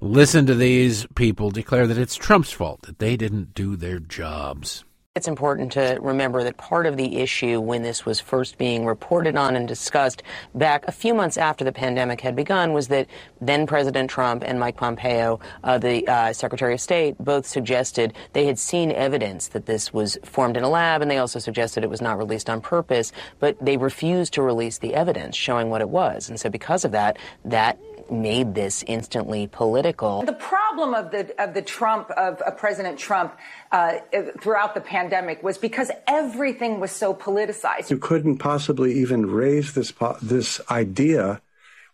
[0.00, 4.84] listen to these people declare that it's Trump's fault that they didn't do their jobs.
[5.18, 9.34] It's important to remember that part of the issue when this was first being reported
[9.34, 10.22] on and discussed
[10.54, 13.08] back a few months after the pandemic had begun was that
[13.40, 18.46] then President Trump and Mike Pompeo, uh, the uh, Secretary of State, both suggested they
[18.46, 21.90] had seen evidence that this was formed in a lab, and they also suggested it
[21.90, 25.88] was not released on purpose, but they refused to release the evidence showing what it
[25.88, 26.28] was.
[26.28, 27.76] And so because of that, that
[28.10, 30.22] made this instantly political.
[30.22, 33.36] The problem of the of the Trump of, of President Trump
[33.72, 33.98] uh,
[34.40, 37.90] throughout the pandemic was because everything was so politicized.
[37.90, 39.92] You couldn't possibly even raise this
[40.22, 41.40] this idea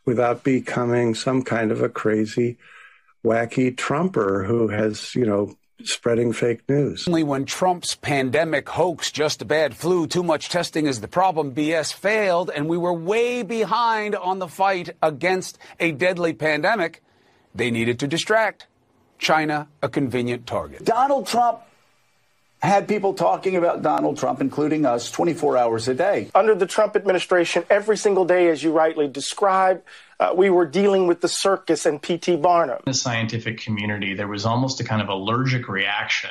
[0.05, 2.59] without becoming some kind of a crazy,
[3.25, 7.07] wacky Trumper who has you know spreading fake news.
[7.09, 11.55] Only when Trump's pandemic hoax, just a bad flu, too much testing is the problem,
[11.55, 17.03] BS failed, and we were way behind on the fight against a deadly pandemic,
[17.55, 18.67] they needed to distract
[19.19, 20.85] China a convenient target.
[20.85, 21.61] Donald Trump
[22.65, 26.31] had people talking about Donald Trump, including us, 24 hours a day.
[26.35, 29.83] Under the Trump administration, every single day, as you rightly describe,
[30.21, 32.37] uh, we were dealing with the circus and P.T.
[32.37, 32.79] Barnum.
[32.87, 36.31] In the scientific community, there was almost a kind of allergic reaction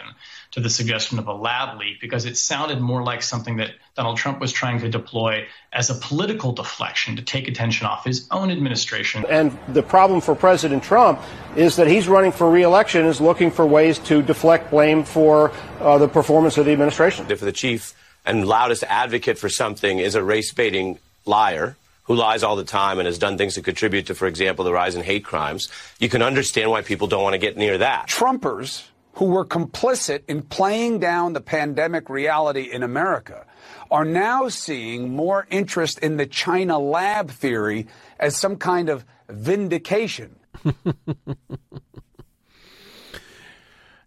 [0.53, 4.17] to the suggestion of a lab leak because it sounded more like something that Donald
[4.17, 8.51] Trump was trying to deploy as a political deflection to take attention off his own
[8.51, 9.25] administration.
[9.27, 11.19] And the problem for President Trump
[11.55, 15.97] is that he's running for reelection, is looking for ways to deflect blame for uh,
[15.97, 17.25] the performance of the administration.
[17.29, 21.75] If the chief and loudest advocate for something is a race baiting liar,
[22.05, 24.73] who lies all the time and has done things to contribute to, for example, the
[24.73, 28.07] rise in hate crimes, you can understand why people don't want to get near that.
[28.09, 28.83] Trumpers
[29.13, 33.45] who were complicit in playing down the pandemic reality in America
[33.91, 37.87] are now seeing more interest in the China lab theory
[38.19, 40.35] as some kind of vindication.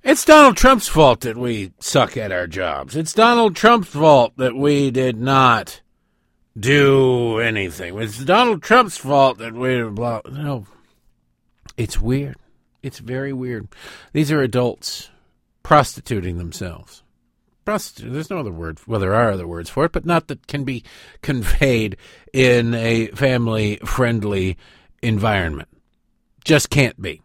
[0.06, 2.94] It's Donald Trump's fault that we suck at our jobs.
[2.94, 5.80] It's Donald Trump's fault that we did not
[6.56, 8.00] do anything.
[8.00, 10.20] It's Donald Trump's fault that we blah.
[10.30, 10.66] No,
[11.76, 12.36] it's weird.
[12.86, 13.66] It's very weird.
[14.12, 15.10] These are adults
[15.64, 17.02] prostituting themselves.
[17.64, 18.12] Prostitute.
[18.12, 18.78] There's no other word.
[18.86, 20.84] Well, there are other words for it, but not that can be
[21.20, 21.96] conveyed
[22.32, 24.56] in a family-friendly
[25.02, 25.68] environment.
[26.44, 27.22] Just can't be.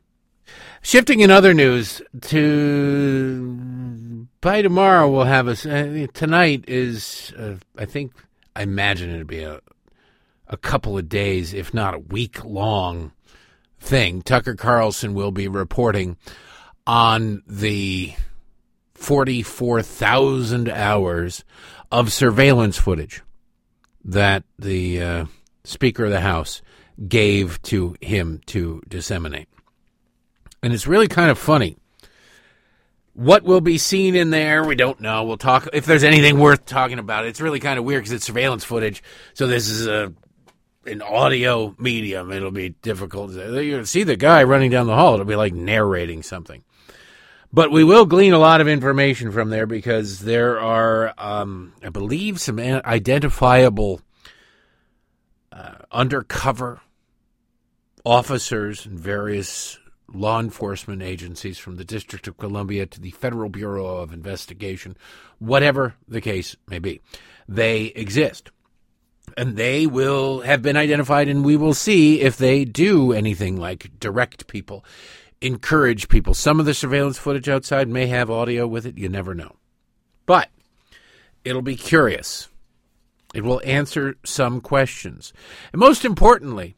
[0.82, 7.86] Shifting in other news to by tomorrow we'll have a uh, tonight is uh, I
[7.86, 8.14] think
[8.56, 9.62] I imagine it'll be a
[10.48, 13.12] a couple of days if not a week long
[13.82, 14.22] thing.
[14.22, 16.16] Tucker Carlson will be reporting
[16.88, 18.14] on the
[18.94, 21.44] 44,000 hours
[21.92, 23.22] of surveillance footage
[24.06, 25.26] that the uh,
[25.64, 26.62] Speaker of the House
[27.08, 29.50] gave to him to disseminate.
[30.64, 31.78] And it's really kind of funny.
[33.14, 35.24] What will be seen in there, we don't know.
[35.26, 37.26] We'll talk if there's anything worth talking about.
[37.26, 39.04] It's really kind of weird because it's surveillance footage.
[39.34, 40.14] So this is a
[40.86, 42.32] an audio medium.
[42.32, 43.32] It'll be difficult.
[43.32, 45.14] You'll see the guy running down the hall.
[45.14, 46.64] It'll be like narrating something.
[47.54, 51.90] But we will glean a lot of information from there because there are, um, I
[51.90, 54.02] believe, some identifiable
[55.52, 56.82] uh, undercover
[58.06, 59.78] officers in various
[60.14, 64.96] law enforcement agencies from the District of Columbia to the Federal Bureau of Investigation,
[65.40, 67.02] whatever the case may be.
[67.48, 68.50] They exist.
[69.38, 74.00] And they will have been identified, and we will see if they do anything like
[74.00, 74.84] direct people,
[75.40, 76.34] encourage people.
[76.34, 78.98] Some of the surveillance footage outside may have audio with it.
[78.98, 79.56] You never know.
[80.26, 80.50] But
[81.46, 82.50] it'll be curious.
[83.34, 85.34] It will answer some questions.
[85.72, 86.76] And most importantly,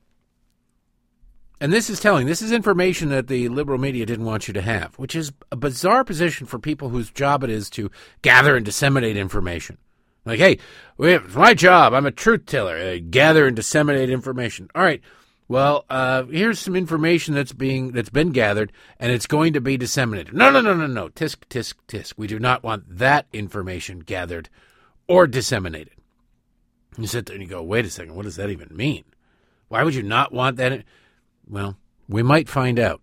[1.59, 4.61] and this is telling, this is information that the liberal media didn't want you to
[4.61, 7.89] have, which is a bizarre position for people whose job it is to
[8.21, 9.77] gather and disseminate information.
[10.26, 10.57] Like, hey,
[10.99, 11.93] it's my job.
[11.93, 12.78] I'm a truth teller.
[12.78, 14.69] I gather and disseminate information.
[14.74, 15.01] All right.
[15.49, 19.76] Well, uh, here's some information that's being that's been gathered, and it's going to be
[19.76, 20.34] disseminated.
[20.34, 21.09] No, no, no, no, no.
[21.09, 22.13] Tisk, tisk, tisk.
[22.15, 24.49] We do not want that information gathered
[25.07, 25.93] or disseminated.
[26.97, 28.15] You sit there and you go, wait a second.
[28.15, 29.03] What does that even mean?
[29.67, 30.84] Why would you not want that?
[31.47, 33.01] Well, we might find out.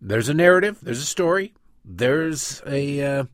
[0.00, 1.54] There's a narrative, there's a story,
[1.84, 3.24] there's a uh,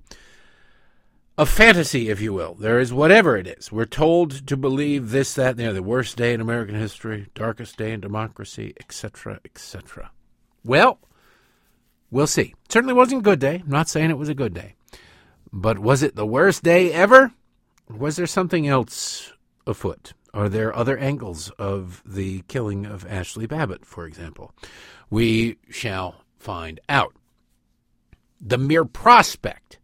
[1.39, 2.55] a fantasy, if you will.
[2.55, 3.73] There is whatever it is.
[3.73, 5.75] We're told to believe this, that, and the other.
[5.75, 10.11] The worst day in American history, darkest day in democracy, etc., etc.
[10.65, 10.99] Well,
[12.11, 12.55] we'll see.
[12.69, 13.63] Certainly wasn't a good day.
[13.65, 14.75] I'm not saying it was a good day.
[15.53, 17.33] But was it the worst day ever?
[17.89, 19.33] Was there something else
[19.67, 20.15] afoot?
[20.35, 24.55] Are there other angles of the killing of Ashley Babbitt, for example?
[25.11, 27.15] We shall find out.
[28.41, 29.79] The mere prospect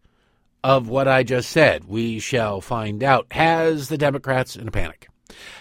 [0.63, 5.09] of what I just said, we shall find out, has the Democrats in a panic.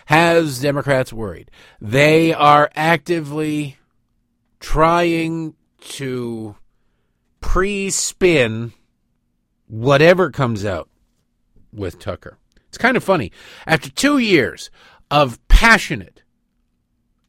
[0.07, 1.51] Has Democrats worried?
[1.81, 3.77] They are actively
[4.59, 6.55] trying to
[7.41, 8.73] pre spin
[9.67, 10.89] whatever comes out
[11.71, 12.37] with Tucker.
[12.67, 13.31] It's kind of funny.
[13.65, 14.69] After two years
[15.11, 16.23] of passionate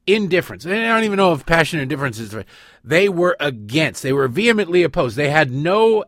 [0.07, 2.35] indifference, and I don't even know if passionate indifference is
[2.83, 5.17] they were against, they were vehemently opposed.
[5.17, 6.05] They had no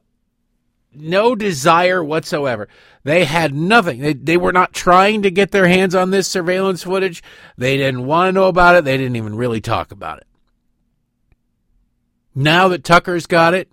[0.94, 2.68] no desire whatsoever.
[3.04, 4.00] They had nothing.
[4.00, 7.22] They, they were not trying to get their hands on this surveillance footage.
[7.56, 8.84] They didn't want to know about it.
[8.84, 10.26] They didn't even really talk about it.
[12.34, 13.70] Now that Tucker's got it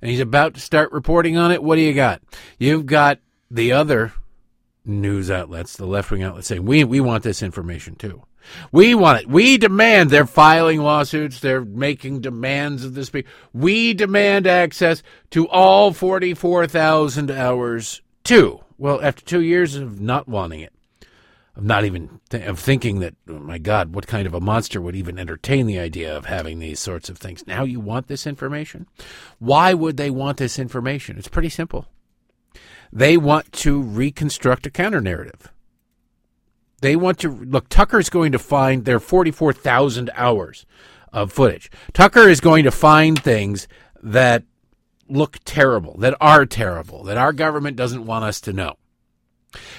[0.00, 2.22] and he's about to start reporting on it, what do you got?
[2.58, 3.18] You've got
[3.50, 4.12] the other
[4.84, 8.22] news outlets, the left wing outlets, saying we we want this information too.
[8.72, 9.28] We want it.
[9.28, 10.10] We demand.
[10.10, 11.40] They're filing lawsuits.
[11.40, 13.10] They're making demands of this.
[13.52, 18.60] We demand access to all forty-four thousand hours too.
[18.78, 20.72] Well, after two years of not wanting it,
[21.54, 24.80] of not even th- of thinking that, oh my God, what kind of a monster
[24.80, 27.46] would even entertain the idea of having these sorts of things?
[27.46, 28.86] Now you want this information.
[29.38, 31.18] Why would they want this information?
[31.18, 31.86] It's pretty simple.
[32.92, 35.52] They want to reconstruct a counter narrative.
[36.80, 37.68] They want to look.
[37.68, 40.66] Tucker's going to find their 44,000 hours
[41.12, 41.70] of footage.
[41.92, 43.68] Tucker is going to find things
[44.02, 44.44] that
[45.08, 48.76] look terrible, that are terrible, that our government doesn't want us to know.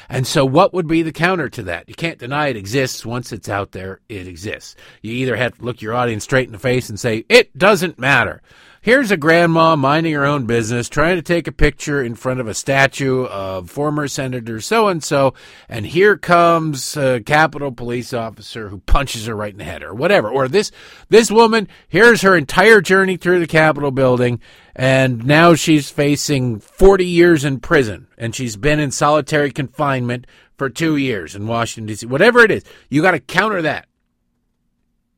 [0.10, 1.88] And so, what would be the counter to that?
[1.88, 3.06] You can't deny it exists.
[3.06, 4.76] Once it's out there, it exists.
[5.02, 7.98] You either have to look your audience straight in the face and say, it doesn't
[7.98, 8.42] matter.
[8.82, 12.48] Here's a grandma minding her own business, trying to take a picture in front of
[12.48, 15.36] a statue of former Senator so and so,
[15.70, 19.94] and here comes a Capitol police officer who punches her right in the head, or
[19.94, 20.30] whatever.
[20.30, 20.72] Or this
[21.10, 24.40] this woman, here's her entire journey through the Capitol building,
[24.76, 30.26] and now she's facing 40 years in prison, and she's been in solitary confinement
[30.58, 32.08] for two years in Washington D.C.
[32.08, 33.88] Whatever it is, you got to counter that.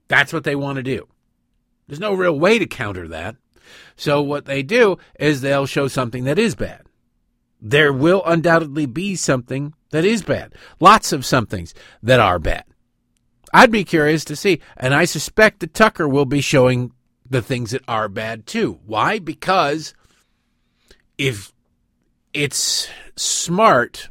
[0.09, 1.07] That's what they want to do.
[1.87, 3.35] There's no real way to counter that.
[3.95, 6.83] So what they do is they'll show something that is bad.
[7.61, 10.53] There will undoubtedly be something that is bad.
[10.79, 12.65] Lots of somethings that are bad.
[13.53, 16.91] I'd be curious to see, and I suspect that Tucker will be showing
[17.29, 18.79] the things that are bad too.
[18.85, 19.19] Why?
[19.19, 19.93] Because
[21.17, 21.53] if
[22.33, 24.09] it's smart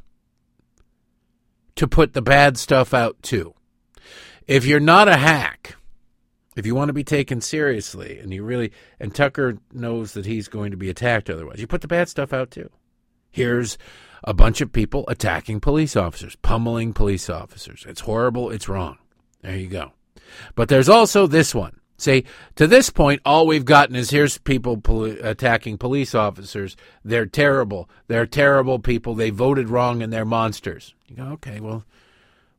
[1.74, 3.54] to put the bad stuff out too.
[4.46, 5.76] If you're not a hack,
[6.56, 10.48] if you want to be taken seriously and you really and Tucker knows that he's
[10.48, 12.70] going to be attacked otherwise, you put the bad stuff out too.
[13.30, 13.78] Here's
[14.24, 17.84] a bunch of people attacking police officers, pummeling police officers.
[17.88, 18.98] It's horrible, it's wrong.
[19.42, 19.92] There you go.
[20.54, 21.80] But there's also this one.
[21.96, 22.24] Say,
[22.56, 26.76] to this point, all we've gotten is here's people poli- attacking police officers.
[27.04, 27.88] They're terrible.
[28.08, 29.14] They're terrible people.
[29.14, 30.94] They voted wrong and they're monsters.
[31.06, 31.84] You go, okay, well,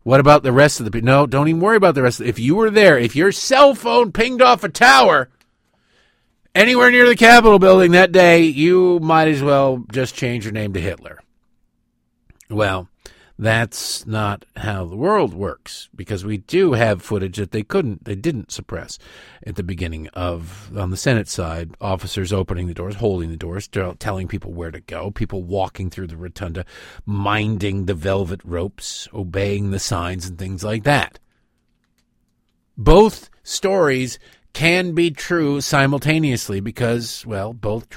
[0.03, 1.07] what about the rest of the people?
[1.07, 2.19] No, don't even worry about the rest.
[2.19, 5.29] Of, if you were there, if your cell phone pinged off a tower
[6.53, 10.73] anywhere near the Capitol building that day, you might as well just change your name
[10.73, 11.19] to Hitler.
[12.49, 12.89] Well,
[13.39, 18.15] that's not how the world works because we do have footage that they couldn't they
[18.15, 18.99] didn't suppress
[19.45, 23.67] at the beginning of on the senate side officers opening the doors holding the doors
[23.99, 26.63] telling people where to go people walking through the rotunda
[27.05, 31.19] minding the velvet ropes obeying the signs and things like that.
[32.77, 34.19] Both stories
[34.53, 37.87] can be true simultaneously because well both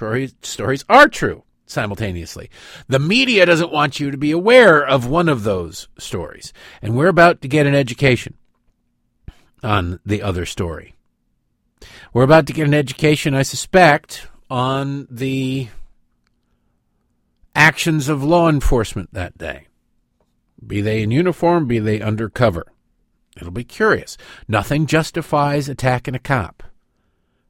[0.43, 2.51] stories are true simultaneously.
[2.89, 6.53] The media doesn't want you to be aware of one of those stories.
[6.81, 8.35] And we're about to get an education
[9.62, 10.95] on the other story.
[12.12, 15.69] We're about to get an education, I suspect, on the
[17.55, 19.67] actions of law enforcement that day.
[20.64, 22.67] Be they in uniform, be they undercover.
[23.37, 24.17] It'll be curious.
[24.49, 26.62] Nothing justifies attacking a cop.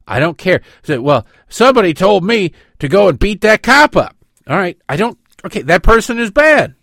[0.07, 0.63] I don't care.
[0.89, 4.17] Well, somebody told me to go and beat that cop up.
[4.47, 4.79] All right.
[4.89, 5.19] I don't.
[5.45, 5.63] Okay.
[5.63, 6.75] That person is bad.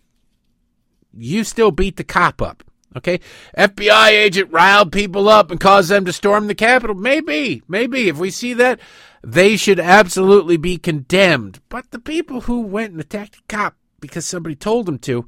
[1.15, 2.63] You still beat the cop up.
[2.95, 3.19] Okay.
[3.57, 6.95] FBI agent riled people up and caused them to storm the Capitol.
[6.95, 7.63] Maybe.
[7.67, 8.09] Maybe.
[8.09, 8.79] If we see that,
[9.23, 11.59] they should absolutely be condemned.
[11.69, 15.25] But the people who went and attacked a cop because somebody told them to,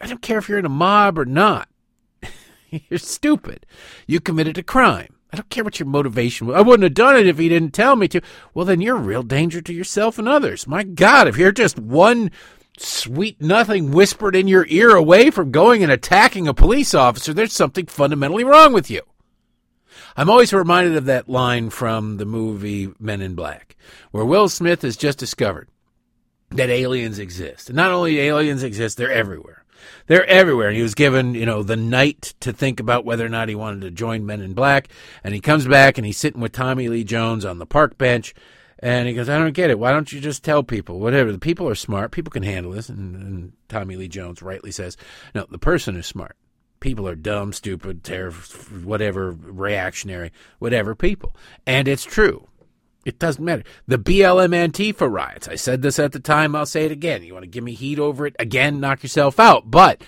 [0.00, 1.68] I don't care if you're in a mob or not.
[2.70, 3.64] you're stupid.
[4.06, 5.13] You committed a crime.
[5.34, 6.54] I don't care what your motivation was.
[6.54, 8.20] I wouldn't have done it if he didn't tell me to.
[8.54, 10.68] Well, then you're a real danger to yourself and others.
[10.68, 12.30] My God, if you're just one
[12.78, 17.52] sweet nothing whispered in your ear away from going and attacking a police officer, there's
[17.52, 19.02] something fundamentally wrong with you.
[20.16, 23.74] I'm always reminded of that line from the movie Men in Black,
[24.12, 25.66] where Will Smith has just discovered
[26.50, 27.70] that aliens exist.
[27.70, 29.63] And not only aliens exist, they're everywhere.
[30.06, 30.70] They're everywhere.
[30.70, 33.82] He was given, you know, the night to think about whether or not he wanted
[33.82, 34.88] to join Men in Black.
[35.22, 38.34] And he comes back and he's sitting with Tommy Lee Jones on the park bench.
[38.78, 39.78] And he goes, I don't get it.
[39.78, 41.00] Why don't you just tell people?
[41.00, 41.32] Whatever.
[41.32, 42.10] The people are smart.
[42.10, 42.88] People can handle this.
[42.88, 44.96] And, and Tommy Lee Jones rightly says,
[45.34, 46.36] no, the person is smart.
[46.80, 48.36] People are dumb, stupid, terrible,
[48.82, 51.34] whatever, reactionary, whatever people.
[51.66, 52.48] And it's true.
[53.04, 53.64] It doesn't matter.
[53.86, 55.48] The BLM Antifa riots.
[55.48, 56.56] I said this at the time.
[56.56, 57.22] I'll say it again.
[57.22, 58.80] You want to give me heat over it again?
[58.80, 59.70] Knock yourself out.
[59.70, 60.02] But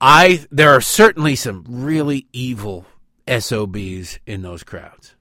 [0.00, 2.86] I, there are certainly some really evil
[3.28, 5.14] SOBs in those crowds.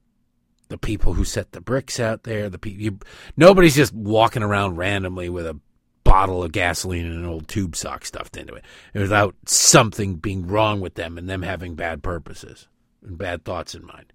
[0.69, 2.49] The people who set the bricks out there.
[2.49, 3.05] The people.
[3.35, 5.59] Nobody's just walking around randomly with a
[6.03, 10.79] bottle of gasoline and an old tube sock stuffed into it without something being wrong
[10.79, 12.67] with them and them having bad purposes
[13.03, 14.13] and bad thoughts in mind.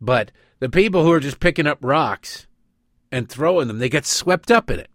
[0.00, 0.32] But
[0.62, 2.46] the people who are just picking up rocks
[3.10, 4.90] and throwing them, they get swept up in it.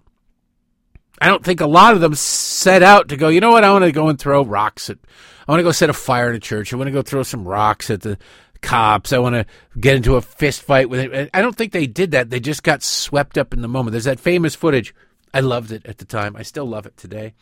[1.19, 3.71] I don't think a lot of them set out to go, you know what, I
[3.73, 4.97] want to go and throw rocks at,
[5.45, 6.71] I want to go set a fire in a church.
[6.71, 8.17] I want to go throw some rocks at the
[8.61, 9.11] cops.
[9.11, 9.45] I want to
[9.77, 11.29] get into a fist fight with it.
[11.33, 12.29] I don't think they did that.
[12.29, 13.91] They just got swept up in the moment.
[13.91, 14.95] There's that famous footage.
[15.33, 16.37] I loved it at the time.
[16.37, 17.33] I still love it today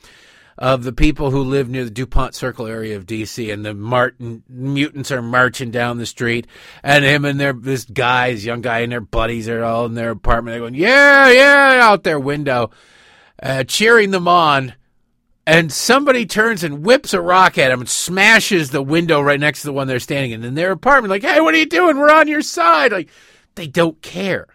[0.58, 3.52] of the people who live near the Dupont Circle area of D.C.
[3.52, 6.48] and the Martin mutants are marching down the street,
[6.82, 10.12] and him and their this guys, young guy and their buddies are all in their
[10.12, 10.54] apartment.
[10.54, 12.72] They're going, yeah, yeah, out their window,
[13.42, 14.74] uh, cheering them on.
[15.48, 19.62] And somebody turns and whips a rock at them and smashes the window right next
[19.62, 20.44] to the one they're standing in.
[20.44, 22.00] In their apartment, like, hey, what are you doing?
[22.00, 22.92] We're on your side.
[22.92, 23.10] Like,
[23.54, 24.48] they don't care.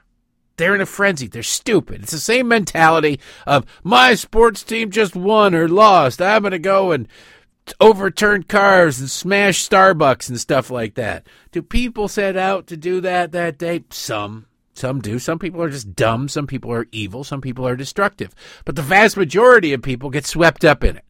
[0.60, 1.26] They're in a frenzy.
[1.26, 2.02] They're stupid.
[2.02, 6.20] It's the same mentality of my sports team just won or lost.
[6.20, 7.08] I'm going to go and
[7.80, 11.26] overturn cars and smash Starbucks and stuff like that.
[11.50, 13.84] Do people set out to do that that day?
[13.88, 14.48] Some.
[14.74, 15.18] Some do.
[15.18, 16.28] Some people are just dumb.
[16.28, 17.24] Some people are evil.
[17.24, 18.34] Some people are destructive.
[18.66, 21.06] But the vast majority of people get swept up in it.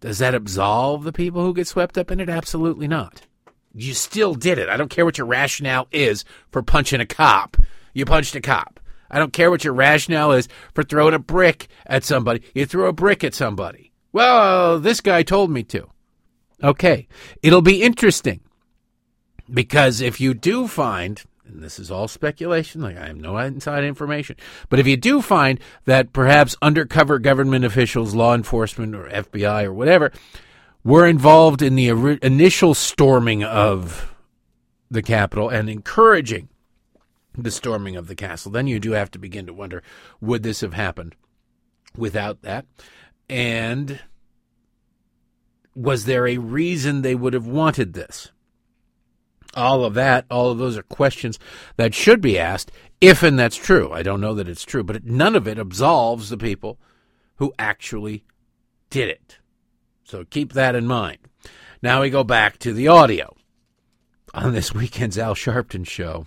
[0.00, 2.28] Does that absolve the people who get swept up in it?
[2.28, 3.28] Absolutely not.
[3.72, 4.68] You still did it.
[4.68, 7.56] I don't care what your rationale is for punching a cop.
[7.92, 8.80] You punched a cop.
[9.10, 12.42] I don't care what your rationale is for throwing a brick at somebody.
[12.54, 13.92] You threw a brick at somebody.
[14.12, 15.88] Well, this guy told me to.
[16.62, 17.08] Okay.
[17.42, 18.40] It'll be interesting
[19.52, 23.84] because if you do find, and this is all speculation, like I have no inside
[23.84, 24.36] information,
[24.68, 29.72] but if you do find that perhaps undercover government officials, law enforcement, or FBI or
[29.72, 30.12] whatever,
[30.84, 31.88] were involved in the
[32.22, 34.14] initial storming of
[34.90, 36.48] the Capitol and encouraging
[37.38, 39.82] the storming of the castle, then you do have to begin to wonder
[40.20, 41.14] would this have happened
[41.96, 42.66] without that?
[43.28, 44.00] And
[45.74, 48.32] was there a reason they would have wanted this?
[49.54, 51.38] All of that, all of those are questions
[51.76, 52.70] that should be asked
[53.00, 53.92] if and that's true.
[53.92, 56.78] I don't know that it's true, but none of it absolves the people
[57.36, 58.24] who actually
[58.90, 59.38] did it.
[60.04, 61.18] So keep that in mind.
[61.82, 63.34] Now we go back to the audio
[64.34, 66.26] on this weekend's Al Sharpton show.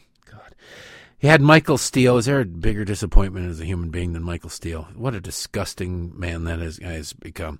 [1.21, 2.17] He had Michael Steele.
[2.17, 4.87] Is there a bigger disappointment as a human being than Michael Steele?
[4.95, 7.59] What a disgusting man that has, has become.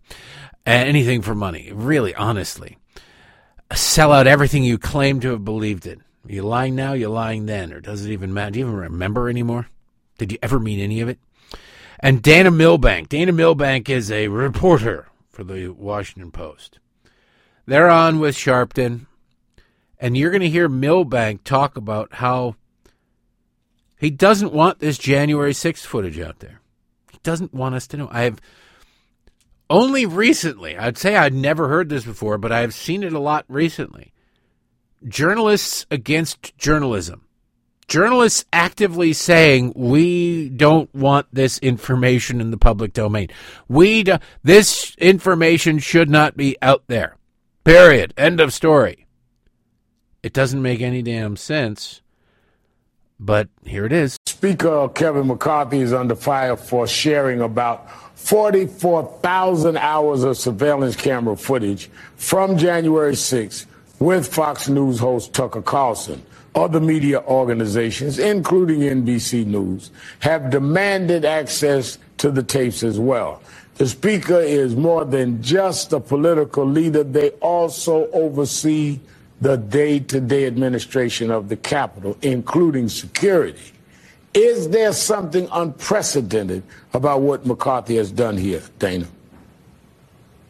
[0.65, 2.79] anything for money, really, honestly.
[3.71, 5.99] Sell out everything you claim to have believed in.
[6.27, 6.93] Are you lying now?
[6.93, 8.49] You're lying then, or does it even matter?
[8.49, 9.67] Do you even remember anymore?
[10.17, 11.19] Did you ever mean any of it?
[11.99, 13.09] And Dana Milbank.
[13.09, 16.79] Dana Milbank is a reporter for the Washington Post.
[17.67, 19.05] They're on with Sharpton,
[19.99, 22.55] and you're going to hear Milbank talk about how
[24.01, 26.59] he doesn't want this January 6th footage out there.
[27.11, 28.09] He doesn't want us to know.
[28.11, 28.41] I have
[29.69, 33.45] only recently, I'd say I'd never heard this before, but I've seen it a lot
[33.47, 34.11] recently.
[35.07, 37.27] Journalists against journalism.
[37.87, 43.27] Journalists actively saying we don't want this information in the public domain.
[43.67, 47.17] We do, this information should not be out there.
[47.63, 48.15] Period.
[48.17, 49.05] End of story.
[50.23, 52.01] It doesn't make any damn sense
[53.21, 54.17] but here it is.
[54.25, 61.89] Speaker Kevin McCarthy is under fire for sharing about 44,000 hours of surveillance camera footage
[62.15, 63.67] from January 6th
[63.99, 66.23] with Fox News host Tucker Carlson.
[66.55, 73.41] Other media organizations, including NBC News, have demanded access to the tapes as well.
[73.75, 77.03] The speaker is more than just a political leader.
[77.03, 78.99] They also oversee
[79.41, 83.73] the day to day administration of the Capitol, including security.
[84.33, 86.63] Is there something unprecedented
[86.93, 89.07] about what McCarthy has done here, Dana?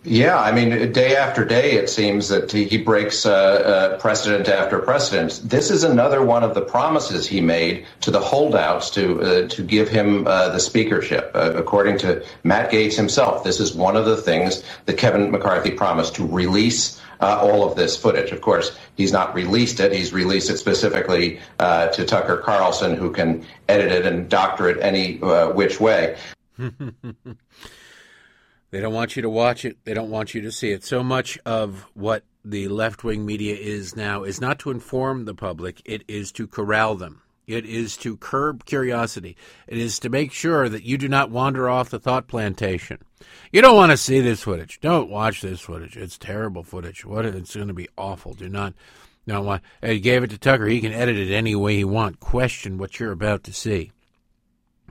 [0.03, 4.79] Yeah, I mean, day after day, it seems that he breaks uh, uh, precedent after
[4.79, 5.41] precedent.
[5.43, 9.61] This is another one of the promises he made to the holdouts to uh, to
[9.61, 11.29] give him uh, the speakership.
[11.35, 15.69] Uh, according to Matt Gaetz himself, this is one of the things that Kevin McCarthy
[15.69, 18.31] promised to release uh, all of this footage.
[18.31, 19.93] Of course, he's not released it.
[19.93, 24.77] He's released it specifically uh, to Tucker Carlson, who can edit it and doctor it
[24.81, 26.17] any uh, which way.
[26.57, 26.71] they
[28.71, 29.77] don't want you to watch it.
[29.85, 30.83] They don't want you to see it.
[30.83, 35.35] So much of what the left wing media is now is not to inform the
[35.35, 37.21] public, it is to corral them.
[37.47, 39.35] It is to curb curiosity.
[39.67, 42.99] It is to make sure that you do not wander off the thought plantation.
[43.51, 44.79] You don't want to see this footage.
[44.79, 45.97] Don't watch this footage.
[45.97, 47.05] It's terrible footage.
[47.05, 48.33] What it's going to be awful.
[48.33, 48.73] Do not
[49.27, 49.63] don't want.
[49.83, 50.67] He gave it to Tucker.
[50.67, 52.17] He can edit it any way he wants.
[52.19, 53.91] Question what you're about to see.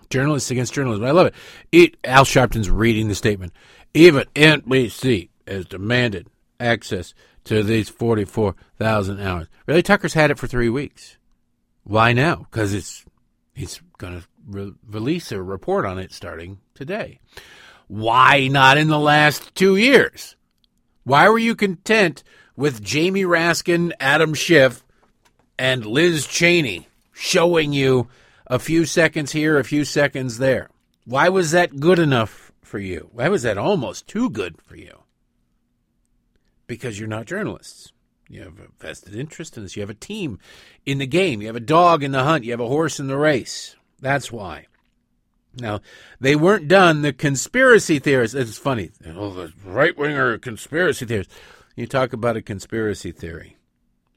[0.08, 1.04] Journalists against journalism.
[1.04, 1.34] I love it.
[1.72, 3.52] it Al Sharpton's reading the statement.
[3.94, 6.28] Even NBC has demanded
[6.58, 7.14] access
[7.44, 9.46] to these 44,000 hours.
[9.66, 11.16] Really, Tucker's had it for three weeks.
[11.84, 12.46] Why now?
[12.50, 13.04] Because it's
[13.54, 17.20] he's going to re- release a report on it starting today.
[17.90, 20.36] Why not in the last two years?
[21.02, 22.22] Why were you content
[22.54, 24.84] with Jamie Raskin, Adam Schiff,
[25.58, 28.06] and Liz Cheney showing you
[28.46, 30.70] a few seconds here, a few seconds there?
[31.04, 33.10] Why was that good enough for you?
[33.12, 35.02] Why was that almost too good for you?
[36.68, 37.92] Because you're not journalists.
[38.28, 39.74] You have a vested interest in this.
[39.74, 40.38] You have a team
[40.86, 41.40] in the game.
[41.40, 42.44] You have a dog in the hunt.
[42.44, 43.74] You have a horse in the race.
[43.98, 44.68] That's why.
[45.58, 45.80] Now,
[46.20, 47.02] they weren't done.
[47.02, 48.90] The conspiracy theorists, it's funny.
[49.06, 51.34] Oh, the right winger conspiracy theorists.
[51.76, 53.56] You talk about a conspiracy theory.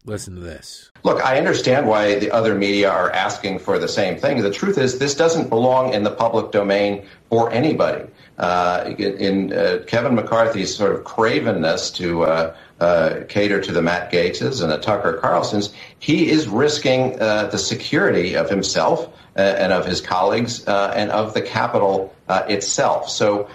[0.06, 0.92] Listen to this.
[1.04, 4.42] Look, I understand why the other media are asking for the same thing.
[4.42, 8.10] The truth is, this doesn't belong in the public domain for anybody.
[8.38, 13.82] Uh, in, in uh, Kevin McCarthy's sort of cravenness to uh, uh cater to the
[13.82, 19.40] Matt Gaetzes and the Tucker Carlsons, he is risking uh, the security of himself uh,
[19.42, 23.10] and of his colleagues and of the Capitol itself.
[23.10, 23.48] So,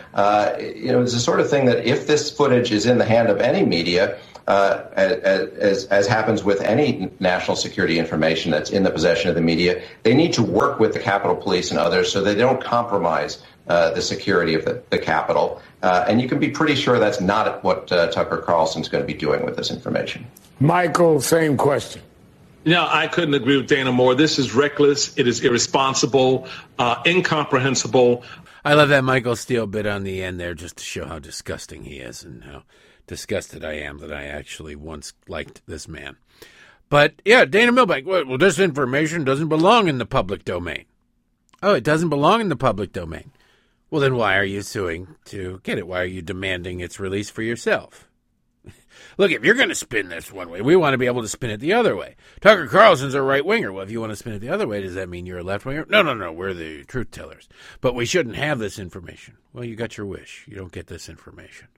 [0.59, 3.29] you know, it's the sort of thing that if this footage is in the hand
[3.29, 8.91] of any media, uh, as, as happens with any national security information that's in the
[8.91, 12.23] possession of the media, they need to work with the Capitol Police and others so
[12.23, 15.61] they don't compromise uh, the security of the, the Capitol.
[15.83, 19.07] Uh, and you can be pretty sure that's not what uh, Tucker Carlson's going to
[19.07, 20.27] be doing with this information.
[20.61, 22.03] Michael, same question.
[22.65, 24.15] No, I couldn't agree with Dana more.
[24.15, 25.17] This is reckless.
[25.17, 26.49] It is irresponsible,
[26.79, 28.25] uh, incomprehensible.
[28.65, 31.85] I love that Michael Steele bit on the end there just to show how disgusting
[31.85, 32.65] he is and how
[33.07, 36.17] disgusted I am that I actually once liked this man.
[36.91, 40.85] But yeah, Dana Milbank, well, this information doesn't belong in the public domain.
[41.63, 43.33] Oh, it doesn't belong in the public domain.
[43.91, 45.87] Well, then why are you suing to get it?
[45.87, 48.09] Why are you demanding its release for yourself?
[49.19, 51.29] Look, if you're going to spin this one way, we want to be able to
[51.29, 52.17] spin it the other way.
[52.41, 53.73] Tucker Carlson's a right winger.
[53.73, 55.45] Well, if you want to spin it the other way, does that mean you're a
[55.45, 55.87] left winger?
[55.89, 56.33] No, no, no.
[56.33, 57.49] We're the truth tellers.
[57.81, 59.37] But we shouldn't have this information.
[59.53, 60.45] Well, you got your wish.
[60.47, 61.69] You don't get this information.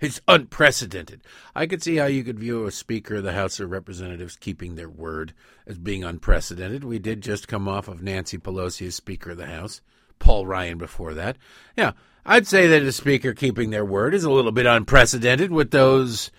[0.00, 1.22] It's unprecedented.
[1.54, 4.74] I could see how you could view a Speaker of the House of Representatives keeping
[4.74, 5.32] their word
[5.66, 6.84] as being unprecedented.
[6.84, 9.80] We did just come off of Nancy Pelosi as Speaker of the House,
[10.18, 11.36] Paul Ryan before that.
[11.76, 11.92] Yeah,
[12.24, 16.30] I'd say that a Speaker keeping their word is a little bit unprecedented with those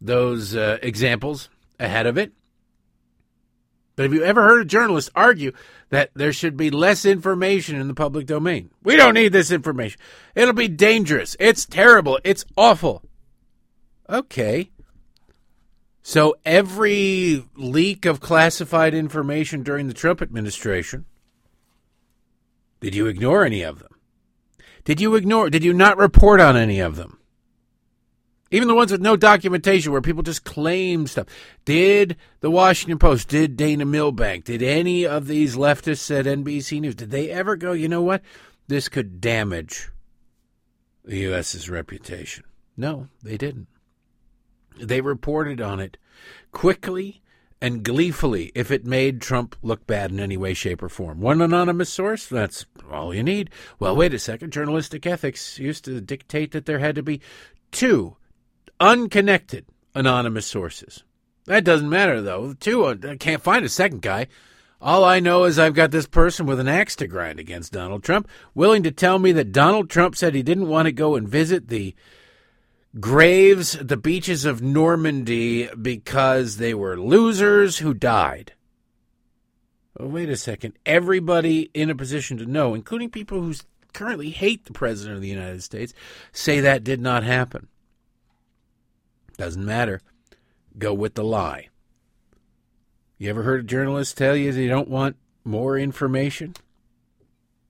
[0.00, 1.48] those uh, examples
[1.80, 2.32] ahead of it.
[3.96, 5.52] But have you ever heard a journalist argue
[5.88, 8.70] that there should be less information in the public domain?
[8.82, 9.98] We don't need this information.
[10.34, 11.34] It'll be dangerous.
[11.40, 12.18] It's terrible.
[12.22, 13.02] It's awful.
[14.08, 14.70] Okay.
[16.02, 21.06] So every leak of classified information during the Trump administration,
[22.80, 23.92] did you ignore any of them?
[24.84, 27.18] Did you ignore, did you not report on any of them?
[28.52, 31.26] Even the ones with no documentation where people just claim stuff.
[31.64, 36.94] Did the Washington Post, did Dana Milbank, did any of these leftists at NBC News,
[36.94, 38.22] did they ever go, you know what?
[38.68, 39.90] This could damage
[41.04, 42.44] the U.S.'s reputation.
[42.76, 43.66] No, they didn't.
[44.78, 45.96] They reported on it
[46.52, 47.22] quickly
[47.60, 51.20] and gleefully if it made Trump look bad in any way, shape, or form.
[51.20, 53.50] One anonymous source, that's all you need.
[53.78, 54.52] Well, wait a second.
[54.52, 57.20] Journalistic ethics used to dictate that there had to be
[57.70, 58.16] two
[58.80, 61.02] unconnected anonymous sources.
[61.46, 62.54] That doesn't matter, though.
[62.54, 64.26] Two, uh, I can't find a second guy.
[64.80, 68.02] All I know is I've got this person with an axe to grind against Donald
[68.02, 71.28] Trump, willing to tell me that Donald Trump said he didn't want to go and
[71.28, 71.94] visit the
[73.00, 78.52] graves, the beaches of Normandy, because they were losers who died.
[79.98, 80.74] Oh, wait a second.
[80.84, 83.54] Everybody in a position to know, including people who
[83.92, 85.94] currently hate the President of the United States,
[86.32, 87.68] say that did not happen.
[89.38, 90.00] Doesn't matter.
[90.78, 91.68] Go with the lie.
[93.18, 96.54] You ever heard a journalist tell you they don't want more information?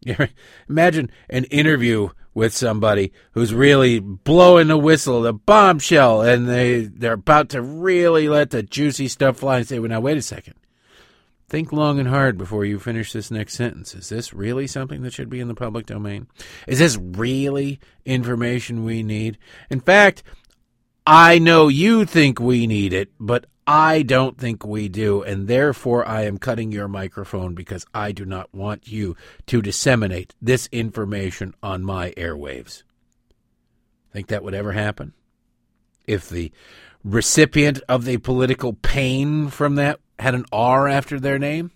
[0.69, 7.15] Imagine an interview with somebody who's really blowing the whistle, the bombshell, and they, they're
[7.15, 10.53] about to really let the juicy stuff fly and say, well, now, wait a second.
[11.49, 13.95] Think long and hard before you finish this next sentence.
[13.95, 16.27] Is this really something that should be in the public domain?
[16.67, 19.39] Is this really information we need?
[19.71, 20.23] In fact,
[21.07, 26.07] I know you think we need it, but I don't think we do, and therefore
[26.07, 31.53] I am cutting your microphone because I do not want you to disseminate this information
[31.63, 32.85] on my airwaves.
[34.13, 35.15] Think that would ever happen?
[36.07, 36.53] If the
[37.03, 41.73] recipient of the political pain from that had an R after their name?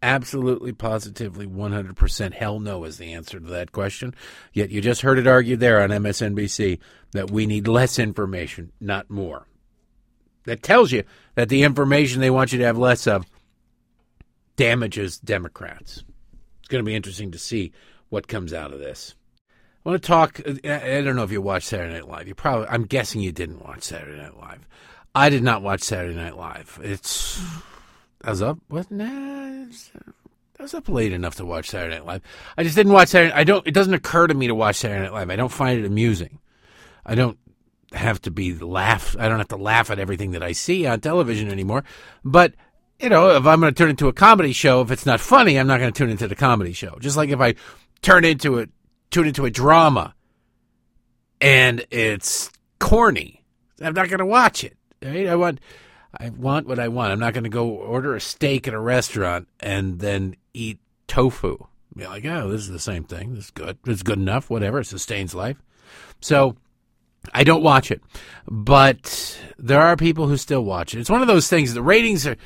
[0.00, 4.14] Absolutely, positively, 100% hell no is the answer to that question.
[4.52, 6.78] Yet you just heard it argued there on MSNBC
[7.12, 9.46] that we need less information, not more.
[10.44, 13.26] That tells you that the information they want you to have less of
[14.56, 16.04] damages Democrats.
[16.60, 17.72] It's going to be interesting to see
[18.08, 19.14] what comes out of this.
[19.84, 20.40] I want to talk.
[20.64, 22.28] I don't know if you watched Saturday Night Live.
[22.28, 22.68] You probably.
[22.68, 24.68] I'm guessing you didn't watch Saturday Night Live.
[25.14, 26.78] I did not watch Saturday Night Live.
[26.82, 27.42] It's
[28.22, 28.58] I was up.
[28.68, 28.90] What?
[28.90, 32.22] Nah, I was up late enough to watch Saturday Night Live.
[32.56, 33.34] I just didn't watch Saturday.
[33.34, 33.66] I don't.
[33.66, 35.30] It doesn't occur to me to watch Saturday Night Live.
[35.30, 36.38] I don't find it amusing.
[37.04, 37.36] I don't
[37.94, 39.16] have to be laugh.
[39.18, 41.84] I don't have to laugh at everything that I see on television anymore.
[42.24, 42.54] But
[43.00, 45.58] you know, if I'm going to turn into a comedy show, if it's not funny,
[45.58, 46.96] I'm not going to tune into the comedy show.
[47.00, 47.54] Just like if I
[48.00, 48.66] turn into a
[49.10, 50.14] tune into a drama
[51.40, 53.44] and it's corny,
[53.80, 54.76] I'm not going to watch it.
[55.02, 55.26] Right?
[55.26, 55.60] I want
[56.16, 57.12] I want what I want.
[57.12, 60.78] I'm not going to go order a steak at a restaurant and then eat
[61.08, 61.66] tofu.
[61.96, 63.34] Be like, oh, this is the same thing.
[63.34, 63.78] This is good.
[63.86, 64.48] It's good enough.
[64.48, 64.80] Whatever.
[64.80, 65.56] It sustains life.
[66.20, 66.56] So
[67.32, 68.02] I don't watch it,
[68.46, 71.00] but there are people who still watch it.
[71.00, 71.72] It's one of those things.
[71.72, 72.36] The ratings are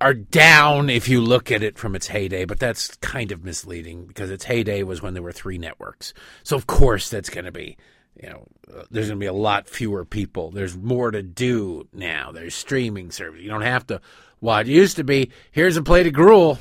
[0.00, 4.06] are down if you look at it from its heyday, but that's kind of misleading
[4.06, 6.14] because its heyday was when there were three networks.
[6.42, 7.76] So of course that's going to be,
[8.20, 10.50] you know, uh, there's going to be a lot fewer people.
[10.50, 12.32] There's more to do now.
[12.32, 13.42] There's streaming service.
[13.42, 14.00] You don't have to
[14.40, 14.68] watch.
[14.68, 16.58] It used to be here's a plate of gruel.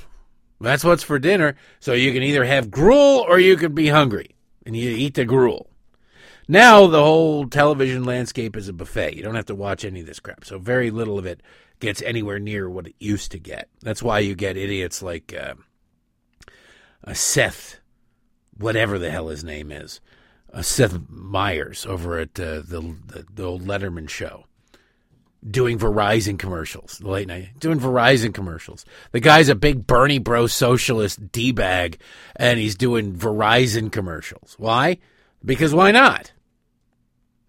[0.59, 1.55] That's what's for dinner.
[1.79, 4.35] So you can either have gruel or you could be hungry
[4.65, 5.69] and you eat the gruel.
[6.51, 9.15] Now the whole television landscape is a buffet.
[9.15, 10.43] You don't have to watch any of this crap.
[10.43, 11.43] So very little of it
[11.79, 13.69] gets anywhere near what it used to get.
[13.81, 15.53] That's why you get idiots like uh,
[17.05, 17.79] uh, Seth,
[18.57, 20.01] whatever the hell his name is,
[20.51, 24.45] uh, Seth Meyers over at uh, the, the, the old Letterman show,
[25.47, 28.85] doing Verizon commercials, late night, doing Verizon commercials.
[29.11, 31.99] The guy's a big Bernie bro socialist d bag,
[32.35, 34.55] and he's doing Verizon commercials.
[34.57, 34.97] Why?
[35.45, 36.31] Because why not?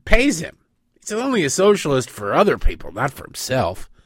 [0.05, 0.59] Pays him.
[1.01, 3.89] He's only a socialist for other people, not for himself.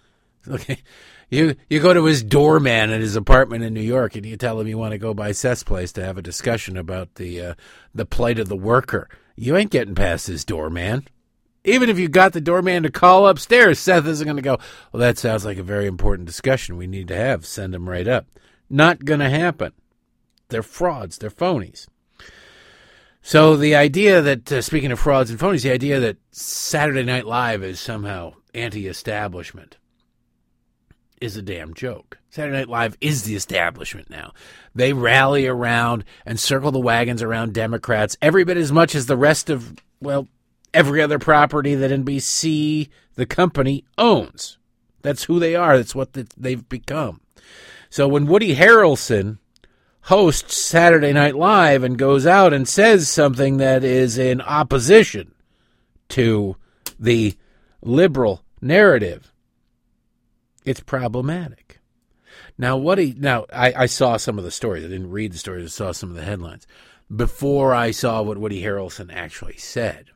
[0.46, 0.82] Okay.
[1.30, 4.60] You you go to his doorman at his apartment in New York and you tell
[4.60, 7.54] him you want to go by Seth's place to have a discussion about the uh,
[7.94, 9.08] the plight of the worker.
[9.36, 11.08] You ain't getting past his doorman.
[11.64, 14.58] Even if you got the doorman to call upstairs, Seth isn't going to go,
[14.92, 17.46] Well, that sounds like a very important discussion we need to have.
[17.46, 18.26] Send him right up.
[18.68, 19.72] Not going to happen.
[20.50, 21.16] They're frauds.
[21.16, 21.86] They're phonies.
[23.26, 27.24] So the idea that, uh, speaking of frauds and phonies, the idea that Saturday Night
[27.24, 29.78] Live is somehow anti establishment
[31.22, 32.18] is a damn joke.
[32.28, 34.34] Saturday Night Live is the establishment now.
[34.74, 39.16] They rally around and circle the wagons around Democrats every bit as much as the
[39.16, 40.28] rest of, well,
[40.74, 44.58] every other property that NBC, the company, owns.
[45.00, 45.78] That's who they are.
[45.78, 47.22] That's what they've become.
[47.88, 49.38] So when Woody Harrelson
[50.04, 55.34] hosts Saturday Night Live and goes out and says something that is in opposition
[56.10, 56.56] to
[56.98, 57.36] the
[57.80, 59.32] liberal narrative,
[60.64, 61.80] it's problematic.
[62.58, 64.84] Now, what he now I, I saw some of the stories.
[64.84, 65.64] I didn't read the stories.
[65.64, 66.66] I saw some of the headlines
[67.14, 70.10] before I saw what Woody Harrelson actually said.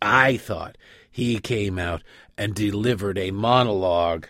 [0.00, 0.78] I thought
[1.10, 2.02] he came out
[2.36, 4.28] and delivered a monologue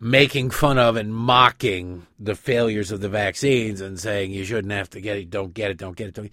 [0.00, 4.90] making fun of and mocking the failures of the vaccines and saying you shouldn't have
[4.90, 6.14] to get it, don't get it, don't get it.
[6.14, 6.30] Don't.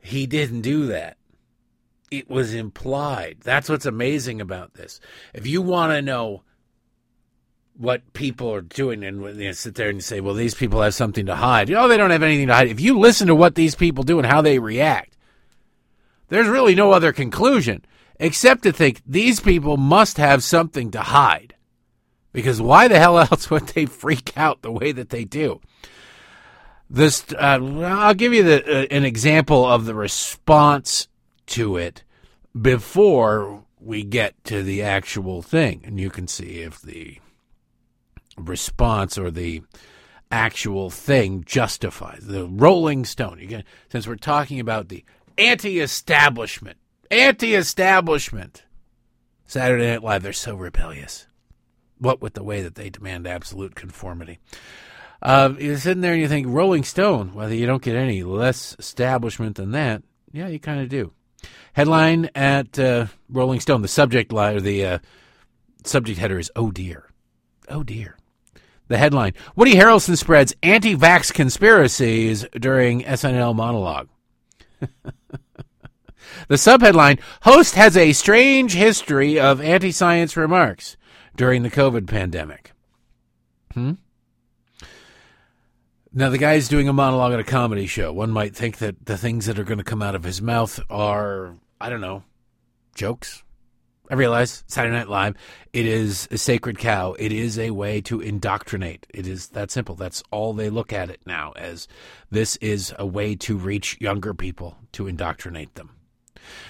[0.00, 1.16] He didn't do that.
[2.10, 3.38] It was implied.
[3.42, 5.00] That's what's amazing about this.
[5.32, 6.42] If you want to know
[7.76, 10.94] what people are doing and you know, sit there and say, well, these people have
[10.94, 11.68] something to hide.
[11.68, 12.68] You know, they don't have anything to hide.
[12.68, 15.16] If you listen to what these people do and how they react,
[16.28, 17.84] there's really no other conclusion
[18.20, 21.53] except to think these people must have something to hide.
[22.34, 25.62] Because why the hell else would they freak out the way that they do?
[26.90, 31.08] This, uh, I'll give you the, uh, an example of the response
[31.46, 32.04] to it
[32.60, 37.18] before we get to the actual thing, and you can see if the
[38.36, 39.62] response or the
[40.30, 43.64] actual thing justifies the Rolling Stone.
[43.88, 45.04] Since we're talking about the
[45.38, 46.78] anti-establishment,
[47.10, 48.64] anti-establishment.
[49.46, 51.26] Saturday Night Live, they're so rebellious.
[51.98, 54.38] What with the way that they demand absolute conformity.
[55.22, 58.76] Uh, you're sitting there and you think Rolling Stone, whether you don't get any less
[58.78, 61.12] establishment than that, yeah, you kind of do.
[61.72, 64.98] Headline at uh, Rolling Stone, the subject line, or the uh,
[65.84, 67.10] subject header is "Oh dear,
[67.68, 68.16] oh dear."
[68.88, 74.08] The headline Woody Harrelson spreads anti vax conspiracies during SNL monologue.
[74.80, 74.90] the
[76.50, 80.96] subheadline Host has a strange history of anti science remarks
[81.36, 82.72] during the COVID pandemic.
[83.72, 83.92] Hmm?
[86.12, 88.12] Now, the guy's doing a monologue at a comedy show.
[88.12, 90.78] One might think that the things that are going to come out of his mouth
[90.88, 92.22] are, I don't know,
[92.94, 93.42] jokes,
[94.10, 95.34] I realize Saturday Night Live,
[95.72, 97.14] it is a sacred cow.
[97.18, 99.06] It is a way to indoctrinate.
[99.14, 99.94] It is that simple.
[99.94, 101.88] That's all they look at it now as
[102.30, 105.90] this is a way to reach younger people to indoctrinate them.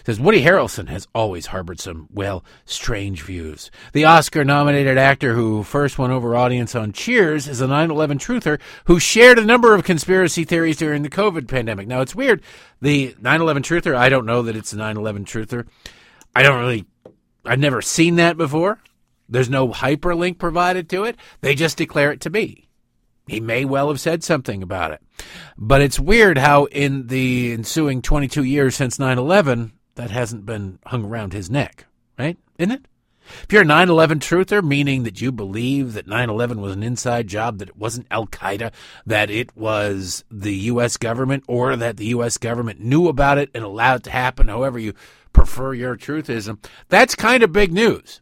[0.07, 3.71] Says Woody Harrelson has always harbored some, well, strange views.
[3.93, 8.19] The Oscar nominated actor who first won over audience on Cheers is a 9 11
[8.19, 11.87] truther who shared a number of conspiracy theories during the COVID pandemic.
[11.87, 12.43] Now, it's weird.
[12.81, 15.67] The 9 11 truther, I don't know that it's a 9 11 truther.
[16.37, 16.87] I don't really
[17.45, 18.81] I've never seen that before.
[19.29, 21.17] There's no hyperlink provided to it.
[21.41, 22.69] They just declare it to be.
[23.27, 25.01] He may well have said something about it.
[25.57, 30.79] But it's weird how, in the ensuing 22 years since 9 11, that hasn't been
[30.87, 31.87] hung around his neck,
[32.19, 32.37] right?
[32.59, 32.85] Isn't it?
[33.43, 36.83] If you're a 9 11 truther, meaning that you believe that 9 11 was an
[36.83, 38.73] inside job, that it wasn't Al Qaeda,
[39.07, 40.99] that it was the U.S.
[40.99, 42.37] government, or that the U.S.
[42.37, 44.93] government knew about it and allowed it to happen, however you
[45.33, 48.21] prefer your truthism, that's kind of big news.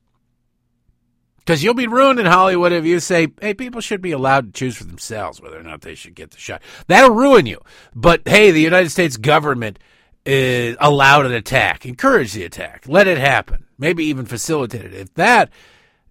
[1.45, 4.59] Because you'll be ruined in Hollywood if you say, hey, people should be allowed to
[4.59, 6.63] choose for themselves whether or not they should get the shot.
[6.87, 7.61] That'll ruin you.
[7.95, 9.81] But hey, the United States government
[10.25, 14.95] is allowed an attack, encourage the attack, let it happen, maybe even facilitate it.
[14.95, 15.51] If that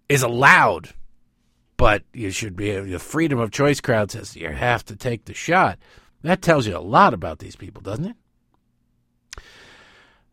[0.09, 0.89] is allowed,
[1.77, 5.33] but you should be the freedom of choice crowd says you have to take the
[5.33, 5.79] shot.
[6.23, 8.15] That tells you a lot about these people, doesn't it?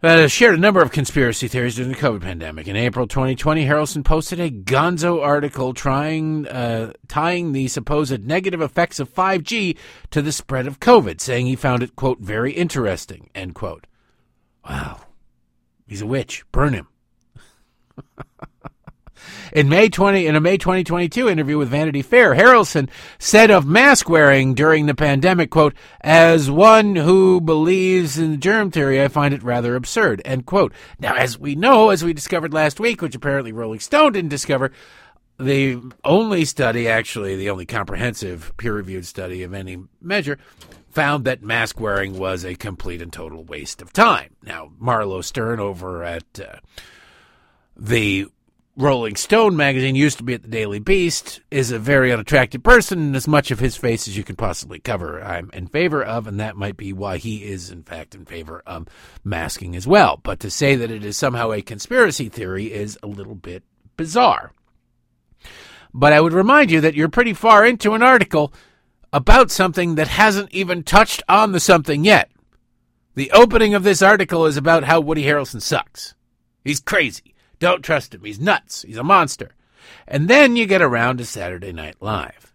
[0.01, 2.68] Uh, shared a number of conspiracy theories during the COVID pandemic.
[2.68, 9.01] In April 2020, Harrelson posted a gonzo article trying uh, tying the supposed negative effects
[9.01, 9.76] of 5G
[10.12, 13.88] to the spread of COVID, saying he found it, quote, very interesting, end quote.
[14.68, 15.01] Wow.
[15.88, 16.44] He's a witch.
[16.53, 16.86] Burn him.
[19.53, 24.09] In May 20 in a May 2022 interview with Vanity Fair, Harrelson said of mask
[24.09, 29.35] wearing during the pandemic, quote, as one who believes in the germ theory, I find
[29.35, 30.72] it rather absurd, end quote.
[30.99, 34.72] Now, as we know, as we discovered last week, which apparently Rolling Stone didn't discover,
[35.39, 40.39] the only study, actually, the only comprehensive peer reviewed study of any measure,
[40.91, 44.35] found that mask wearing was a complete and total waste of time.
[44.43, 46.57] Now, Marlow Stern over at uh,
[47.76, 48.26] the
[48.81, 53.01] Rolling Stone magazine used to be at the Daily Beast, is a very unattractive person,
[53.01, 56.29] and as much of his face as you can possibly cover, I'm in favor of,
[56.29, 58.87] and that might be why he is, in fact, in favor of
[59.24, 60.20] masking as well.
[60.22, 63.64] But to say that it is somehow a conspiracy theory is a little bit
[63.97, 64.53] bizarre.
[65.93, 68.53] But I would remind you that you're pretty far into an article
[69.12, 72.31] about something that hasn't even touched on the something yet.
[73.16, 76.14] The opening of this article is about how Woody Harrelson sucks.
[76.62, 77.35] He's crazy.
[77.59, 78.25] Don't trust him.
[78.25, 78.83] He's nuts.
[78.83, 79.55] He's a monster.
[80.07, 82.53] And then you get around to Saturday Night Live.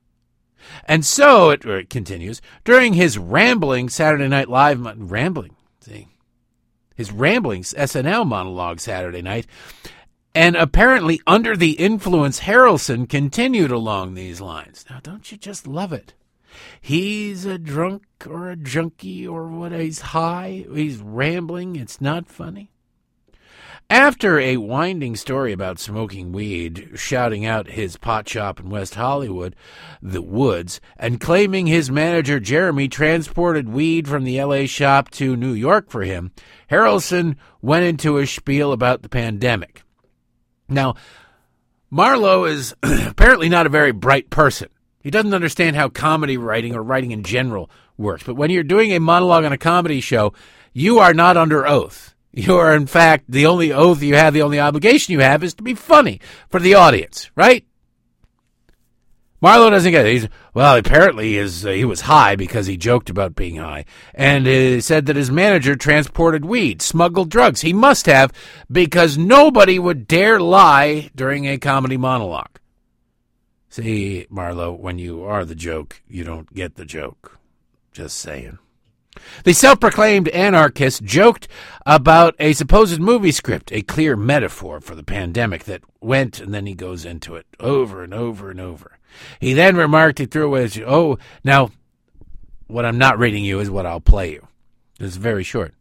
[0.86, 6.08] And so it, it continues during his rambling Saturday Night Live rambling, see,
[6.96, 9.48] his rambling SNL monologue Saturday night,
[10.36, 14.86] and apparently under the influence, Harrelson continued along these lines.
[14.90, 16.14] Now, don't you just love it?
[16.82, 19.72] He's a drunk or a junkie or what?
[19.72, 20.66] He's high.
[20.74, 21.76] He's rambling.
[21.76, 22.73] It's not funny.
[23.94, 29.56] After a winding story about smoking weed, shouting out his pot shop in West Hollywood,
[30.02, 35.54] the Woods, and claiming his manager Jeremy transported weed from the LA shop to New
[35.54, 36.32] York for him,
[36.72, 39.84] Harrelson went into a spiel about the pandemic.
[40.68, 40.96] Now,
[41.92, 44.70] Marlow is apparently not a very bright person.
[45.02, 48.24] He doesn't understand how comedy writing or writing in general works.
[48.24, 50.34] But when you're doing a monologue on a comedy show,
[50.74, 52.13] you are not under oath.
[52.34, 55.54] You are, in fact, the only oath you have, the only obligation you have is
[55.56, 56.20] to be funny
[56.50, 57.64] for the audience, right?
[59.40, 60.14] Marlow doesn't get it.
[60.14, 63.86] He's, well, apparently his, uh, he was high because he joked about being high.
[64.16, 67.62] And he said that his manager transported weed, smuggled drugs.
[67.62, 68.32] He must have
[68.72, 72.58] because nobody would dare lie during a comedy monologue.
[73.68, 77.38] See, Marlow, when you are the joke, you don't get the joke.
[77.92, 78.60] Just saying.
[79.44, 81.48] The self proclaimed anarchist joked
[81.86, 86.66] about a supposed movie script, a clear metaphor for the pandemic that went, and then
[86.66, 88.98] he goes into it over and over and over.
[89.40, 91.72] He then remarked, he threw away, oh, now,
[92.68, 94.48] what I'm not reading you is what I'll play you.
[95.00, 95.74] It's very short.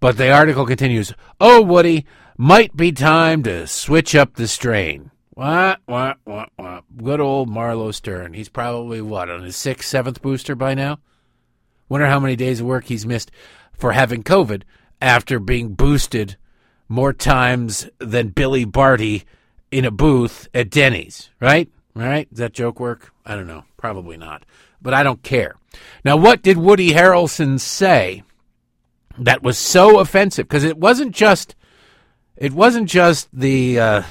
[0.00, 2.06] But the article continues, oh, Woody,
[2.36, 5.10] might be time to switch up the strain.
[5.30, 6.84] What, what, what, what?
[6.96, 8.34] Good old Marlow Stern.
[8.34, 10.98] He's probably, what, on his sixth, seventh booster by now?
[11.90, 13.32] Wonder how many days of work he's missed
[13.74, 14.62] for having COVID
[15.02, 16.36] after being boosted
[16.88, 19.24] more times than Billy Barty
[19.72, 21.68] in a booth at Denny's, right?
[21.94, 22.30] Right?
[22.30, 23.12] Does that joke work?
[23.26, 23.64] I don't know.
[23.76, 24.46] Probably not.
[24.80, 25.56] But I don't care.
[26.04, 28.22] Now, what did Woody Harrelson say
[29.18, 30.46] that was so offensive?
[30.48, 31.56] Because it wasn't just
[32.36, 34.02] it wasn't just the uh,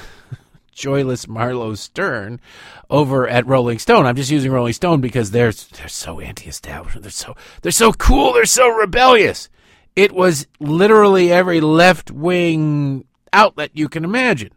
[0.80, 2.40] joyless Marlow Stern
[2.88, 4.06] over at Rolling Stone.
[4.06, 7.02] I'm just using Rolling Stone because they're they're so anti-establishment.
[7.02, 8.32] They're so they're so cool.
[8.32, 9.48] They're so rebellious.
[9.94, 14.52] It was literally every left-wing outlet you can imagine.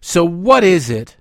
[0.00, 1.16] So what is it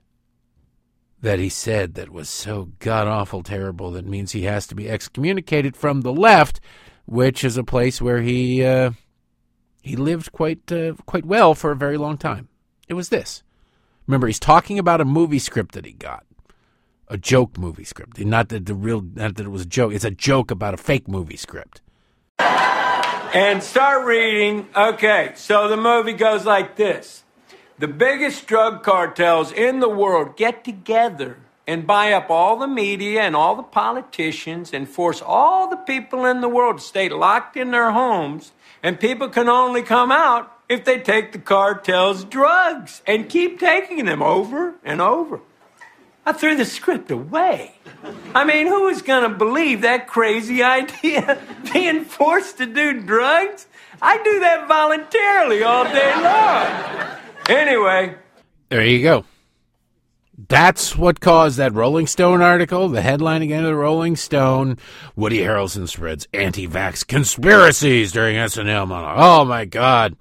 [1.22, 4.90] that he said that was so god awful terrible that means he has to be
[4.90, 6.60] excommunicated from the left,
[7.06, 8.92] which is a place where he uh,
[9.82, 12.48] he lived quite uh, quite well for a very long time.
[12.88, 13.44] It was this.
[14.10, 16.26] Remember, he's talking about a movie script that he got,
[17.10, 18.18] a joke movie script.
[18.20, 19.94] Not that the real, not that it was a joke.
[19.94, 21.82] It's a joke about a fake movie script.
[22.40, 24.68] And start reading.
[24.76, 27.24] Okay, so the movie goes like this.
[27.80, 33.22] the biggest drug cartels in the world get together and buy up all the media
[33.22, 37.56] and all the politicians and force all the people in the world to stay locked
[37.56, 38.52] in their homes.
[38.84, 44.06] And people can only come out if they take the cartel's drugs and keep taking
[44.06, 45.42] them over and over.
[46.26, 47.74] I threw the script away.
[48.36, 51.42] I mean, who is going to believe that crazy idea?
[51.74, 53.66] Being forced to do drugs?
[54.00, 57.18] I do that voluntarily all day long.
[57.50, 58.16] Anyway.
[58.70, 59.26] There you go.
[60.48, 62.88] That's what caused that Rolling Stone article.
[62.88, 64.78] The headline again of the Rolling Stone:
[65.16, 69.16] Woody Harrelson spreads anti-vax conspiracies during SNL.
[69.18, 70.16] Oh my God!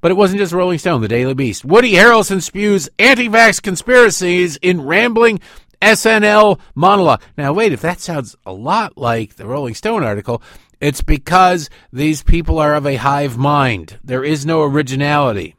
[0.00, 1.02] But it wasn't just Rolling Stone.
[1.02, 5.40] The Daily Beast: Woody Harrelson spews anti-vax conspiracies in rambling
[5.82, 7.22] SNL monologue.
[7.36, 10.42] Now wait, if that sounds a lot like the Rolling Stone article,
[10.80, 13.98] it's because these people are of a hive mind.
[14.02, 15.54] There is no originality.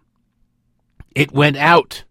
[1.14, 2.04] It went out.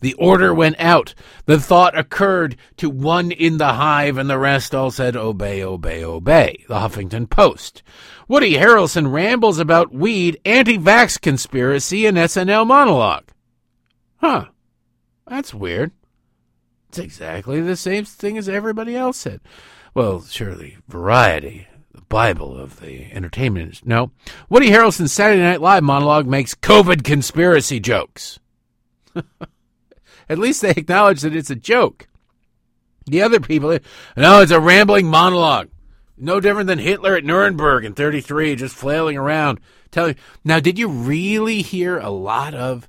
[0.00, 1.14] The order went out.
[1.46, 6.04] The thought occurred to one in the hive, and the rest all said, Obey, obey,
[6.04, 6.64] obey.
[6.68, 7.84] The Huffington Post.
[8.32, 13.28] Woody Harrelson rambles about weed, anti vax conspiracy, and SNL monologue.
[14.16, 14.46] Huh.
[15.26, 15.90] That's weird.
[16.88, 19.42] It's exactly the same thing as everybody else said.
[19.92, 23.82] Well, surely, variety, the Bible of the entertainment.
[23.84, 24.12] No.
[24.48, 28.40] Woody Harrelson's Saturday Night Live monologue makes COVID conspiracy jokes.
[30.30, 32.08] At least they acknowledge that it's a joke.
[33.04, 33.78] The other people,
[34.16, 35.68] no, it's a rambling monologue.
[36.22, 39.60] No different than Hitler at Nuremberg in 33, just flailing around.
[39.90, 40.14] Telling.
[40.44, 42.88] Now, did you really hear a lot of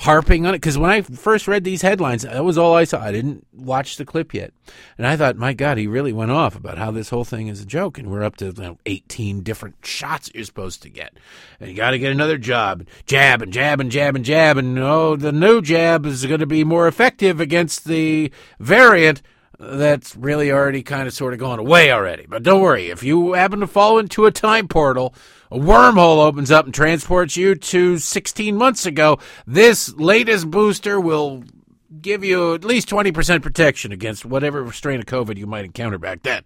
[0.00, 3.02] harping on it because when I first read these headlines, that was all I saw.
[3.02, 4.52] I didn't watch the clip yet,
[4.96, 7.62] and I thought, my God, he really went off about how this whole thing is
[7.62, 11.14] a joke, and we're up to you know, 18 different shots you're supposed to get,
[11.60, 14.78] and you got to get another job, jab and jab and jab and jab, and
[14.78, 19.22] oh, the new jab is going to be more effective against the variant.
[19.62, 22.24] That's really already kind of sort of gone away already.
[22.26, 25.14] But don't worry, if you happen to fall into a time portal,
[25.50, 29.18] a wormhole opens up and transports you to 16 months ago.
[29.46, 31.44] This latest booster will
[32.00, 36.22] give you at least 20% protection against whatever strain of COVID you might encounter back
[36.22, 36.42] then.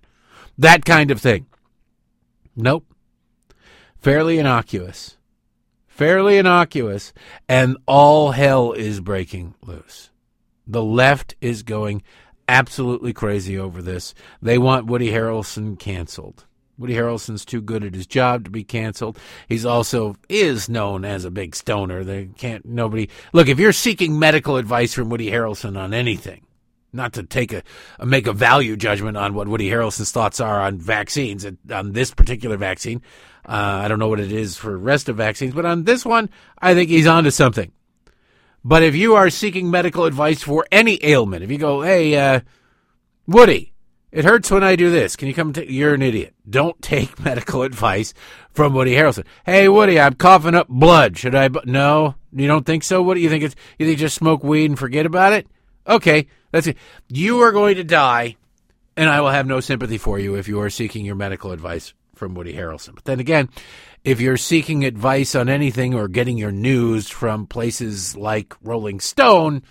[0.59, 1.47] That kind of thing.
[2.57, 2.85] Nope.
[4.01, 5.19] Fairly innocuous.
[5.87, 7.13] Fairly innocuous.
[7.49, 10.11] And all hell is breaking loose.
[10.67, 12.03] The left is going
[12.49, 14.15] absolutely crazy over this.
[14.43, 16.45] They want Woody Harrelson canceled.
[16.77, 19.19] Woody Harrelson's too good at his job to be canceled.
[19.49, 22.03] He's also is known as a big stoner.
[22.03, 26.45] They can't nobody look if you're seeking medical advice from Woody Harrelson on anything.
[26.93, 27.63] Not to take a,
[28.05, 32.57] make a value judgment on what Woody Harrelson's thoughts are on vaccines on this particular
[32.57, 33.03] vaccine.
[33.47, 36.31] Uh, I don't know what it is for rest of vaccines, but on this one,
[36.59, 37.73] I think he's onto something.
[38.65, 42.41] But if you are seeking medical advice for any ailment, if you go, hey, uh,
[43.27, 43.75] Woody,
[44.11, 45.17] it hurts when I do this.
[45.17, 45.53] Can you come?
[45.53, 45.71] T-?
[45.71, 46.35] You're an idiot.
[46.49, 48.15] Don't take medical advice
[48.53, 49.27] from Woody Harrelson.
[49.45, 51.19] Hey, Woody, I'm coughing up blood.
[51.19, 51.51] Should I?
[51.65, 53.03] No, you don't think so.
[53.03, 53.45] What do you think?
[53.45, 55.47] It's you think just smoke weed and forget about it?
[55.87, 56.79] Okay, that's it.
[57.09, 58.37] You are going to die,
[58.97, 61.93] and I will have no sympathy for you if you are seeking your medical advice
[62.15, 62.95] from Woody Harrelson.
[62.95, 63.49] But then again,
[64.05, 69.63] if you're seeking advice on anything or getting your news from places like Rolling Stone,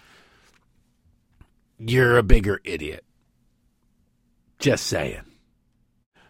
[1.78, 3.06] you're a bigger idiot.
[4.58, 5.22] Just saying.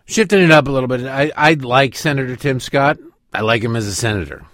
[0.06, 2.98] Shifting it up a little bit, I, I like Senator Tim Scott.
[3.34, 4.46] I like him as a senator.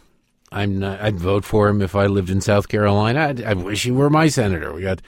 [0.51, 3.33] I'm not, I'd vote for him if I lived in South Carolina.
[3.45, 4.73] I, I wish he were my senator.
[4.73, 5.01] We got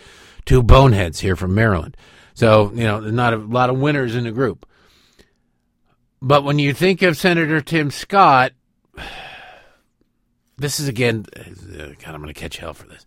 [0.45, 1.95] two boneheads here from Maryland.
[2.33, 4.65] So, you know, there's not a lot of winners in the group.
[6.21, 8.51] But when you think of Senator Tim Scott,
[10.57, 11.43] this is again, uh,
[11.99, 13.05] God, I'm going to catch hell for this.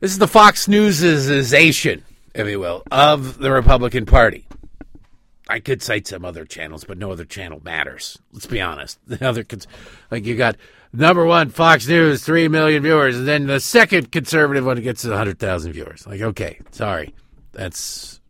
[0.00, 2.02] This is the Fox Newsization,
[2.34, 4.46] if you will, of the Republican Party.
[5.48, 8.18] I could cite some other channels, but no other channel matters.
[8.32, 8.98] Let's be honest.
[9.06, 9.46] The other,
[10.10, 10.56] like you got
[10.92, 15.38] number one Fox News, three million viewers, and then the second conservative one gets hundred
[15.38, 16.06] thousand viewers.
[16.06, 17.14] Like, okay, sorry,
[17.52, 18.20] that's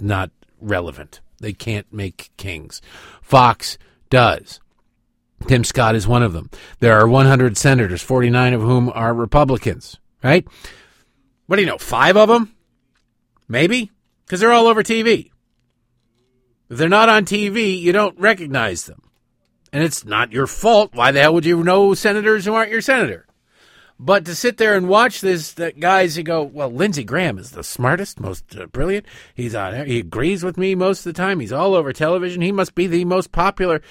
[0.00, 1.20] not relevant.
[1.40, 2.82] They can't make kings.
[3.22, 3.78] Fox
[4.10, 4.60] does.
[5.46, 6.50] Tim Scott is one of them.
[6.80, 10.46] There are 100 senators, 49 of whom are Republicans, right?
[11.46, 12.54] What do you know, five of them?
[13.48, 13.90] Maybe?
[14.24, 15.30] Because they're all over TV.
[16.68, 19.02] If they're not on TV, you don't recognize them.
[19.72, 20.94] And it's not your fault.
[20.94, 23.26] Why the hell would you know senators who aren't your senator?
[24.02, 27.50] But to sit there and watch this, that guys who go, well, Lindsey Graham is
[27.50, 29.04] the smartest, most uh, brilliant.
[29.34, 29.86] He's on.
[29.86, 31.38] He agrees with me most of the time.
[31.38, 32.40] He's all over television.
[32.40, 33.82] He must be the most popular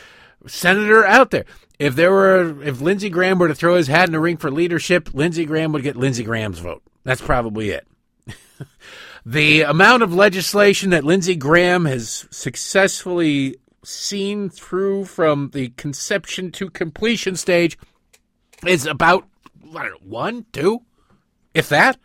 [0.47, 1.45] senator out there.
[1.77, 4.49] If there were, if Lindsey Graham were to throw his hat in the ring for
[4.49, 6.81] leadership, Lindsey Graham would get Lindsey Graham's vote.
[7.03, 7.87] That's probably it.
[9.27, 16.71] the amount of legislation that Lindsey Graham has successfully seen through from the conception to
[16.71, 17.77] completion stage
[18.65, 19.27] is about
[20.01, 20.81] one, two,
[21.53, 21.97] if that.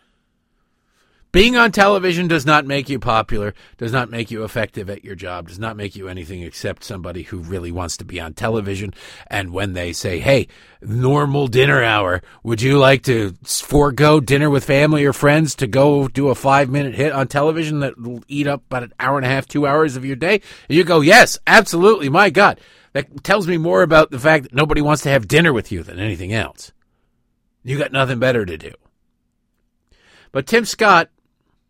[1.34, 5.16] Being on television does not make you popular, does not make you effective at your
[5.16, 8.94] job, does not make you anything except somebody who really wants to be on television.
[9.26, 10.46] And when they say, hey,
[10.80, 16.06] normal dinner hour, would you like to forego dinner with family or friends to go
[16.06, 19.26] do a five minute hit on television that will eat up about an hour and
[19.26, 20.34] a half, two hours of your day?
[20.68, 22.08] And you go, yes, absolutely.
[22.08, 22.60] My God.
[22.92, 25.82] That tells me more about the fact that nobody wants to have dinner with you
[25.82, 26.72] than anything else.
[27.64, 28.72] You got nothing better to do.
[30.30, 31.10] But Tim Scott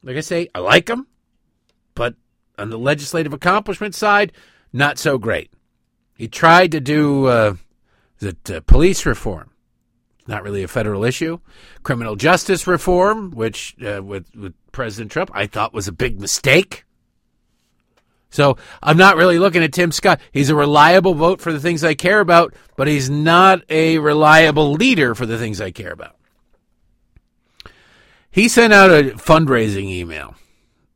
[0.05, 1.07] like I say, I like him,
[1.95, 2.15] but
[2.59, 4.33] on the legislative accomplishment side,
[4.73, 5.51] not so great.
[6.17, 7.55] He tried to do uh,
[8.19, 9.51] the uh, police reform.
[10.27, 11.39] Not really a federal issue.
[11.83, 16.85] Criminal justice reform, which uh, with, with President Trump, I thought was a big mistake.
[18.35, 20.21] So I'm not really looking at Tim Scott.
[20.33, 24.73] He's a reliable vote for the things I care about, but he's not a reliable
[24.73, 26.17] leader for the things I care about.
[28.33, 30.35] He sent out a fundraising email.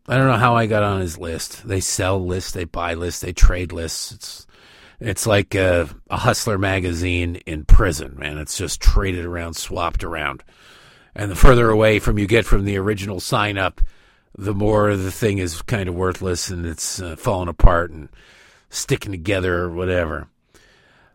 [0.08, 1.68] I don't know how I got on his list.
[1.68, 4.10] They sell lists, they buy lists, they trade lists.
[4.10, 4.46] It's
[4.98, 8.38] it's like a, a hustler magazine in prison, man.
[8.38, 10.42] It's just traded around, swapped around.
[11.14, 13.80] And the further away from you get from the original sign up,
[14.38, 18.08] the more the thing is kind of worthless and it's uh, falling apart and
[18.70, 20.28] sticking together or whatever.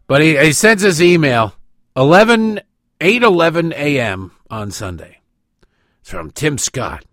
[0.07, 1.55] But he, he sends his email
[1.95, 2.59] 11
[2.99, 4.31] 8 11 a.m.
[4.49, 5.21] on Sunday.
[6.01, 7.05] It's from Tim Scott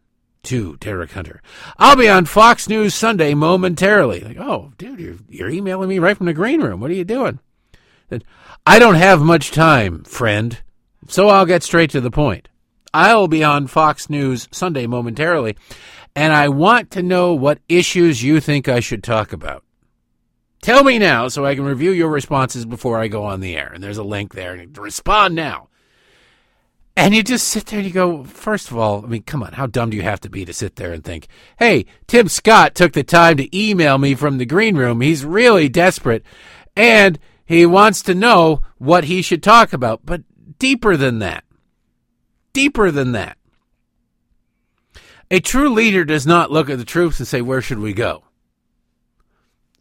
[0.45, 1.43] to Derek Hunter.
[1.78, 4.20] I'll be on Fox News Sunday momentarily.
[4.20, 6.81] Like, oh, dude, you're, you're emailing me right from the green room.
[6.81, 7.39] What are you doing?
[8.66, 10.61] I don't have much time, friend,
[11.07, 12.49] so I'll get straight to the point.
[12.93, 15.57] I'll be on Fox News Sunday momentarily,
[16.15, 19.65] and I want to know what issues you think I should talk about.
[20.62, 23.70] Tell me now so I can review your responses before I go on the air.
[23.73, 24.55] And there's a link there.
[24.55, 25.69] And Respond now.
[26.97, 29.53] And you just sit there and you go, first of all, I mean, come on,
[29.53, 31.28] how dumb do you have to be to sit there and think,
[31.59, 35.01] hey, Tim Scott took the time to email me from the green room.
[35.01, 36.24] He's really desperate
[36.77, 40.05] and he wants to know what he should talk about.
[40.05, 40.24] But
[40.59, 41.45] deeper than that,
[42.53, 43.39] deeper than that,
[45.31, 48.24] a true leader does not look at the troops and say, where should we go?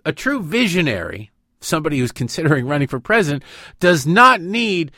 [0.05, 3.43] A true visionary, somebody who's considering running for president,
[3.79, 4.91] does not need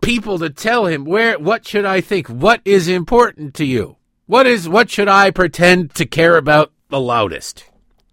[0.00, 2.28] people to tell him where what should I think?
[2.28, 3.96] What is important to you?
[4.26, 7.64] What is what should I pretend to care about the loudest?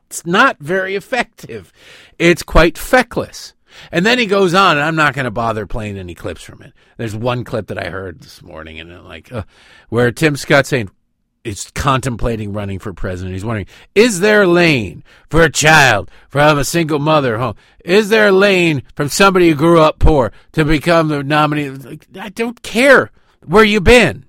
[0.08, 1.72] It's not very effective.
[2.20, 3.54] It's quite feckless.
[3.92, 6.62] And then he goes on, and I'm not going to bother playing any clips from
[6.62, 6.74] it.
[6.98, 9.44] There's one clip that I heard this morning, and I'm like, uh,
[9.88, 10.90] where Tim Scott saying,
[11.44, 13.34] is contemplating running for president.
[13.34, 17.56] He's wondering, is there a lane for a child from a single mother home?
[17.84, 21.98] Is there a lane from somebody who grew up poor to become the nominee?
[22.20, 23.12] I don't care
[23.46, 24.26] where you've been.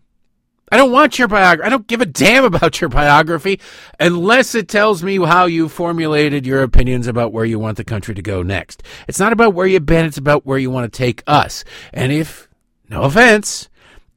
[0.70, 1.66] I don't want your biography.
[1.66, 3.60] I don't give a damn about your biography
[4.00, 8.14] unless it tells me how you formulated your opinions about where you want the country
[8.14, 8.82] to go next.
[9.06, 10.06] It's not about where you've been.
[10.06, 11.62] It's about where you want to take us.
[11.92, 12.48] And if,
[12.88, 13.68] no offense,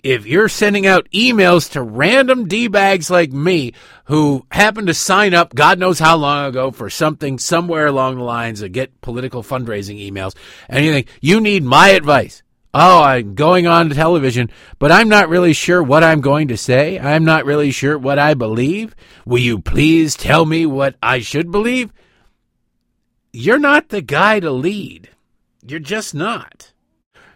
[0.05, 3.73] if you're sending out emails to random D bags like me
[4.05, 8.23] who happen to sign up God knows how long ago for something somewhere along the
[8.23, 10.35] lines of get political fundraising emails
[10.69, 12.43] and you think you need my advice.
[12.71, 16.99] Oh, I'm going on television, but I'm not really sure what I'm going to say.
[16.99, 18.95] I'm not really sure what I believe.
[19.25, 21.91] Will you please tell me what I should believe?
[23.33, 25.09] You're not the guy to lead.
[25.65, 26.73] You're just not.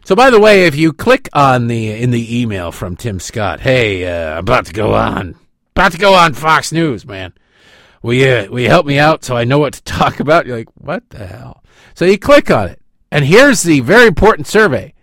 [0.09, 3.59] So, by the way, if you click on the in the email from Tim Scott,
[3.59, 5.35] hey, uh, about to go on,
[5.75, 7.31] about to go on Fox News, man.
[8.01, 10.47] Will you will you help me out so I know what to talk about?
[10.47, 11.63] You're like, what the hell?
[11.93, 12.81] So you click on it,
[13.11, 14.95] and here's the very important survey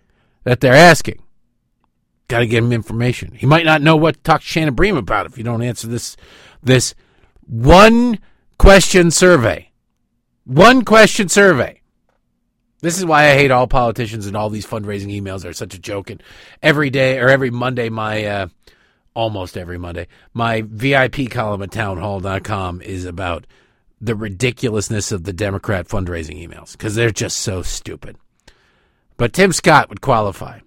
[0.43, 1.23] that they're asking.
[2.27, 3.31] Got to give him information.
[3.33, 5.87] He might not know what to talk to Shannon Bream about if you don't answer
[5.87, 6.17] this
[6.61, 6.95] this
[7.45, 8.19] one
[8.57, 9.71] question survey.
[10.43, 11.76] One question survey.
[12.81, 15.79] This is why I hate all politicians and all these fundraising emails are such a
[15.79, 16.09] joke.
[16.09, 16.21] And
[16.61, 18.47] every day or every Monday, my uh,
[19.15, 23.47] almost every Monday, my VIP column at townhall.com is about
[23.99, 28.15] the ridiculousness of the Democrat fundraising emails because they're just so stupid.
[29.17, 30.59] But Tim Scott would qualify.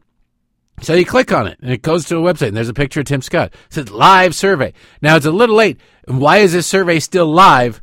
[0.83, 3.01] So you click on it and it goes to a website and there's a picture
[3.01, 3.53] of Tim Scott.
[3.53, 4.73] It says live survey.
[5.01, 5.79] Now it's a little late.
[6.07, 7.81] Why is this survey still live?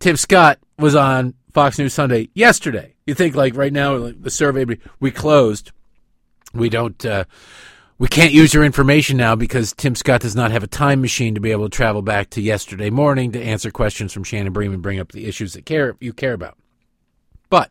[0.00, 2.94] Tim Scott was on Fox News Sunday yesterday.
[3.06, 5.72] You think like right now, like the survey we closed,
[6.54, 7.24] we don't, uh,
[7.98, 11.34] we can't use your information now because Tim Scott does not have a time machine
[11.34, 14.72] to be able to travel back to yesterday morning to answer questions from Shannon Bream
[14.72, 16.58] and bring up the issues that care you care about.
[17.48, 17.70] But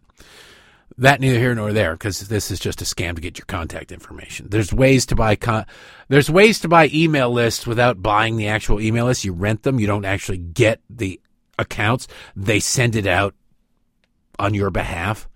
[0.98, 3.91] that neither here nor there because this is just a scam to get your contact
[3.91, 4.48] information.
[4.49, 5.66] There's ways to buy con-
[6.10, 9.26] there's ways to buy email lists without buying the actual email list.
[9.26, 9.80] You rent them.
[9.80, 11.20] You don't actually get the
[11.58, 12.08] accounts.
[12.36, 13.34] They send it out
[14.40, 15.28] on your behalf.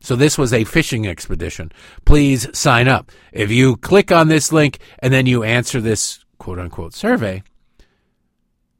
[0.00, 1.70] So this was a fishing expedition.
[2.04, 3.12] Please sign up.
[3.32, 7.44] If you click on this link and then you answer this quote unquote survey,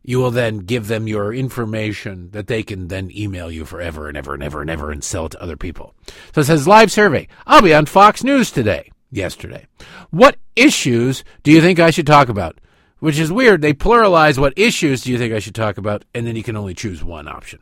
[0.02, 4.16] you will then give them your information that they can then email you forever and
[4.16, 5.94] ever and ever and ever and sell it to other people.
[6.34, 7.28] So it says live survey.
[7.46, 9.66] I'll be on Fox News today, yesterday.
[10.10, 12.58] What issues do you think I should talk about?
[12.98, 13.62] Which is weird.
[13.62, 16.56] They pluralize what issues do you think I should talk about, and then you can
[16.56, 17.60] only choose one option.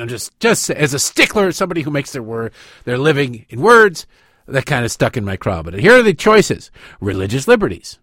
[0.00, 2.52] I'm just just as a stickler, somebody who makes their word
[2.84, 4.06] their living in words,
[4.46, 5.62] that kind of stuck in my craw.
[5.62, 6.70] But here are the choices:
[7.00, 7.98] religious liberties,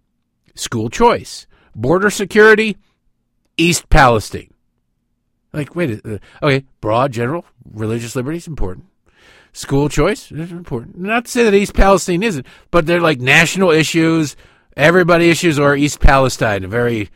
[0.56, 2.78] school choice, border security,
[3.58, 4.54] East Palestine.
[5.54, 8.86] Like, wait, uh, okay, broad, general, religious liberty is important.
[9.54, 11.00] School choice is important.
[11.00, 14.36] Not to say that East Palestine isn't, but they're like national issues,
[14.76, 17.10] everybody issues, or East Palestine, a very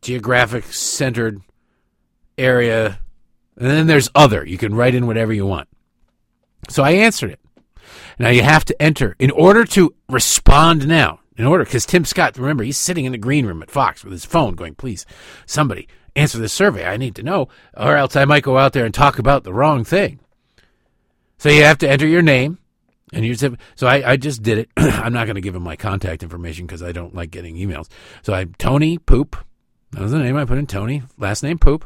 [0.00, 1.40] geographic centered
[2.36, 2.98] area.
[3.62, 4.44] And then there's other.
[4.44, 5.68] You can write in whatever you want.
[6.68, 7.38] So I answered it.
[8.18, 12.36] Now you have to enter in order to respond now in order because Tim Scott,
[12.36, 15.06] remember, he's sitting in the green room at Fox with his phone going, please,
[15.46, 15.86] somebody
[16.16, 16.84] answer this survey.
[16.84, 19.54] I need to know, or else I might go out there and talk about the
[19.54, 20.18] wrong thing.
[21.38, 22.58] So you have to enter your name.
[23.12, 24.70] And you just so I, I just did it.
[24.76, 27.88] I'm not going to give him my contact information because I don't like getting emails.
[28.22, 29.36] So I'm Tony Poop.
[29.92, 31.04] That was the name I put in Tony.
[31.16, 31.84] Last name Poop.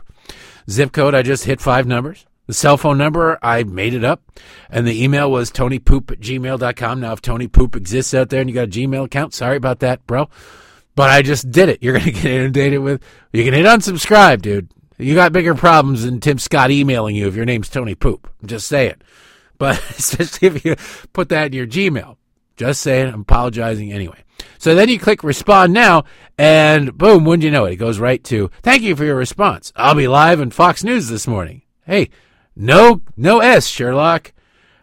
[0.68, 1.14] Zip code.
[1.14, 2.26] I just hit five numbers.
[2.46, 4.22] The cell phone number, I made it up.
[4.70, 7.00] And the email was tonypoop at gmail.com.
[7.00, 9.80] Now, if Tony Poop exists out there and you got a Gmail account, sorry about
[9.80, 10.28] that, bro.
[10.94, 11.78] But I just did it.
[11.82, 14.70] You're going to get inundated with, you can hit unsubscribe, dude.
[14.98, 18.30] You got bigger problems than Tim Scott emailing you if your name's Tony Poop.
[18.44, 18.94] Just saying.
[19.58, 20.76] But especially if you
[21.12, 22.15] put that in your Gmail.
[22.56, 23.12] Just saying.
[23.12, 24.24] I'm apologizing anyway.
[24.58, 26.04] So then you click respond now,
[26.38, 27.72] and boom, wouldn't you know it?
[27.72, 29.72] It goes right to thank you for your response.
[29.76, 31.62] I'll be live on Fox News this morning.
[31.84, 32.10] Hey,
[32.54, 34.32] no, no S, Sherlock.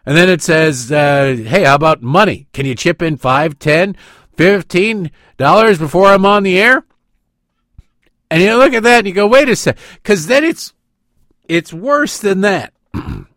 [0.06, 2.46] And then it says, uh, hey, how about money?
[2.52, 3.96] Can you chip in five, ten,
[4.36, 6.84] fifteen dollars before I'm on the air?
[8.30, 10.74] And you look at that and you go, wait a sec, because then it's
[11.48, 12.73] it's worse than that.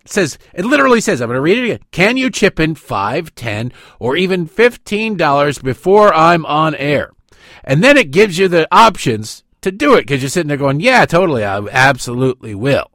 [0.10, 1.80] Says it literally says, I'm going to read it again.
[1.92, 7.12] Can you chip in five, ten, or even fifteen dollars before I'm on air?
[7.64, 10.80] And then it gives you the options to do it because you're sitting there going,
[10.80, 12.92] yeah, totally, I absolutely will.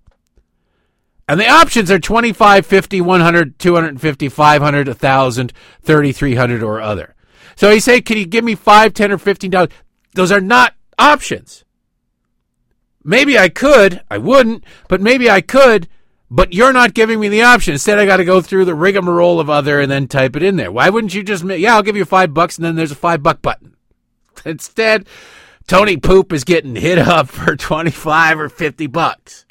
[1.28, 5.52] And the options are 25, 50, 100, 250, 500, 1,000,
[5.82, 7.14] 3,300 or other.
[7.56, 9.68] So he say, can you give me 5, 10 or 15 dollars?
[10.14, 11.64] Those are not options.
[13.04, 15.88] Maybe I could, I wouldn't, but maybe I could,
[16.34, 17.74] but you're not giving me the option.
[17.74, 20.56] Instead, I got to go through the rigmarole of other and then type it in
[20.56, 20.72] there.
[20.72, 23.22] Why wouldn't you just, yeah, I'll give you five bucks and then there's a five
[23.22, 23.76] buck button.
[24.46, 25.06] Instead,
[25.66, 29.44] Tony Poop is getting hit up for 25 or 50 bucks.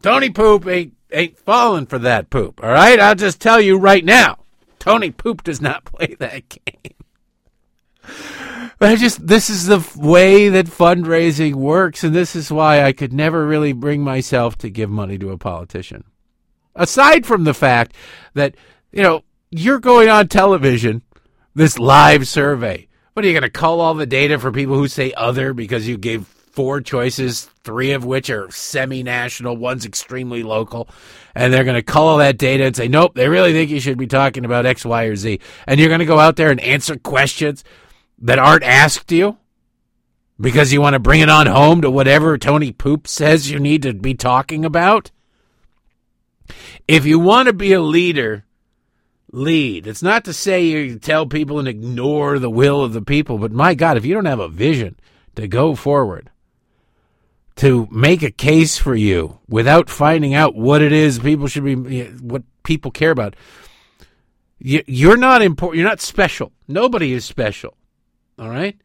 [0.00, 2.64] Tony Poop ain't ain't falling for that poop.
[2.64, 4.38] All right, I'll just tell you right now,
[4.78, 6.95] Tony Poop does not play that game.
[8.78, 12.92] But I just this is the way that fundraising works, and this is why I
[12.92, 16.04] could never really bring myself to give money to a politician.
[16.74, 17.94] Aside from the fact
[18.34, 18.54] that
[18.92, 21.02] you know you're going on television,
[21.54, 22.88] this live survey.
[23.14, 25.88] What are you going to call all the data for people who say other because
[25.88, 30.88] you gave four choices, three of which are semi national, one's extremely local.
[31.34, 33.78] And they're going to call all that data and say, nope, they really think you
[33.78, 35.38] should be talking about X, Y, or Z.
[35.66, 37.62] And you're going to go out there and answer questions
[38.18, 39.36] that aren't asked you
[40.40, 43.82] because you want to bring it on home to whatever Tony Poop says you need
[43.82, 45.10] to be talking about.
[46.86, 48.44] If you want to be a leader,
[49.32, 49.86] lead.
[49.86, 53.52] It's not to say you tell people and ignore the will of the people, but
[53.52, 54.98] my God, if you don't have a vision
[55.34, 56.30] to go forward,
[57.56, 62.00] to make a case for you without finding out what it is people should be,
[62.00, 63.34] eh, what people care about.
[64.58, 65.78] You're not important.
[65.78, 66.52] You're not special.
[66.68, 67.76] Nobody is special.
[68.38, 68.76] All right.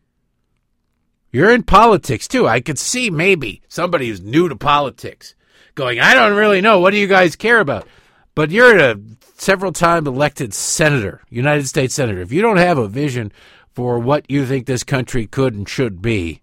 [1.31, 2.47] You're in politics too.
[2.47, 5.33] I could see maybe somebody who's new to politics
[5.75, 6.79] going, I don't really know.
[6.79, 7.87] What do you guys care about?
[8.35, 8.97] But you're a
[9.37, 12.21] several time elected senator, United States senator.
[12.21, 13.31] If you don't have a vision
[13.73, 16.41] for what you think this country could and should be,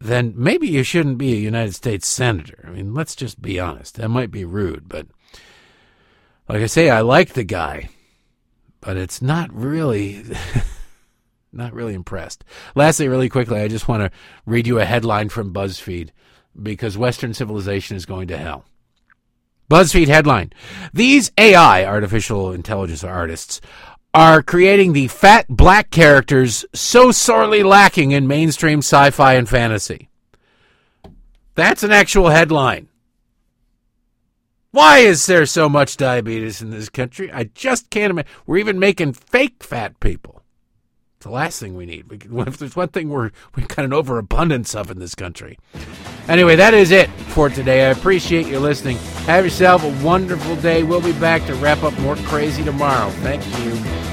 [0.00, 2.64] then maybe you shouldn't be a United States Senator.
[2.66, 3.96] I mean, let's just be honest.
[3.96, 5.06] That might be rude, but
[6.48, 7.88] Like I say, I like the guy,
[8.80, 10.24] but it's not really.
[11.52, 12.44] not really impressed.
[12.74, 16.10] Lastly, really quickly, I just want to read you a headline from BuzzFeed
[16.60, 18.64] because Western civilization is going to hell.
[19.70, 20.52] BuzzFeed headline
[20.92, 23.60] These AI, artificial intelligence artists,
[24.14, 30.10] are creating the fat black characters so sorely lacking in mainstream sci fi and fantasy.
[31.54, 32.88] That's an actual headline.
[34.70, 37.30] Why is there so much diabetes in this country?
[37.30, 38.30] I just can't imagine.
[38.46, 40.41] We're even making fake fat people.
[41.22, 42.10] The last thing we need.
[42.10, 45.58] We, if there's one thing we're we've got an overabundance of in this country.
[46.28, 47.86] Anyway, that is it for today.
[47.86, 48.96] I appreciate you listening.
[49.26, 50.82] Have yourself a wonderful day.
[50.82, 53.10] We'll be back to wrap up more crazy tomorrow.
[53.22, 54.11] Thank you.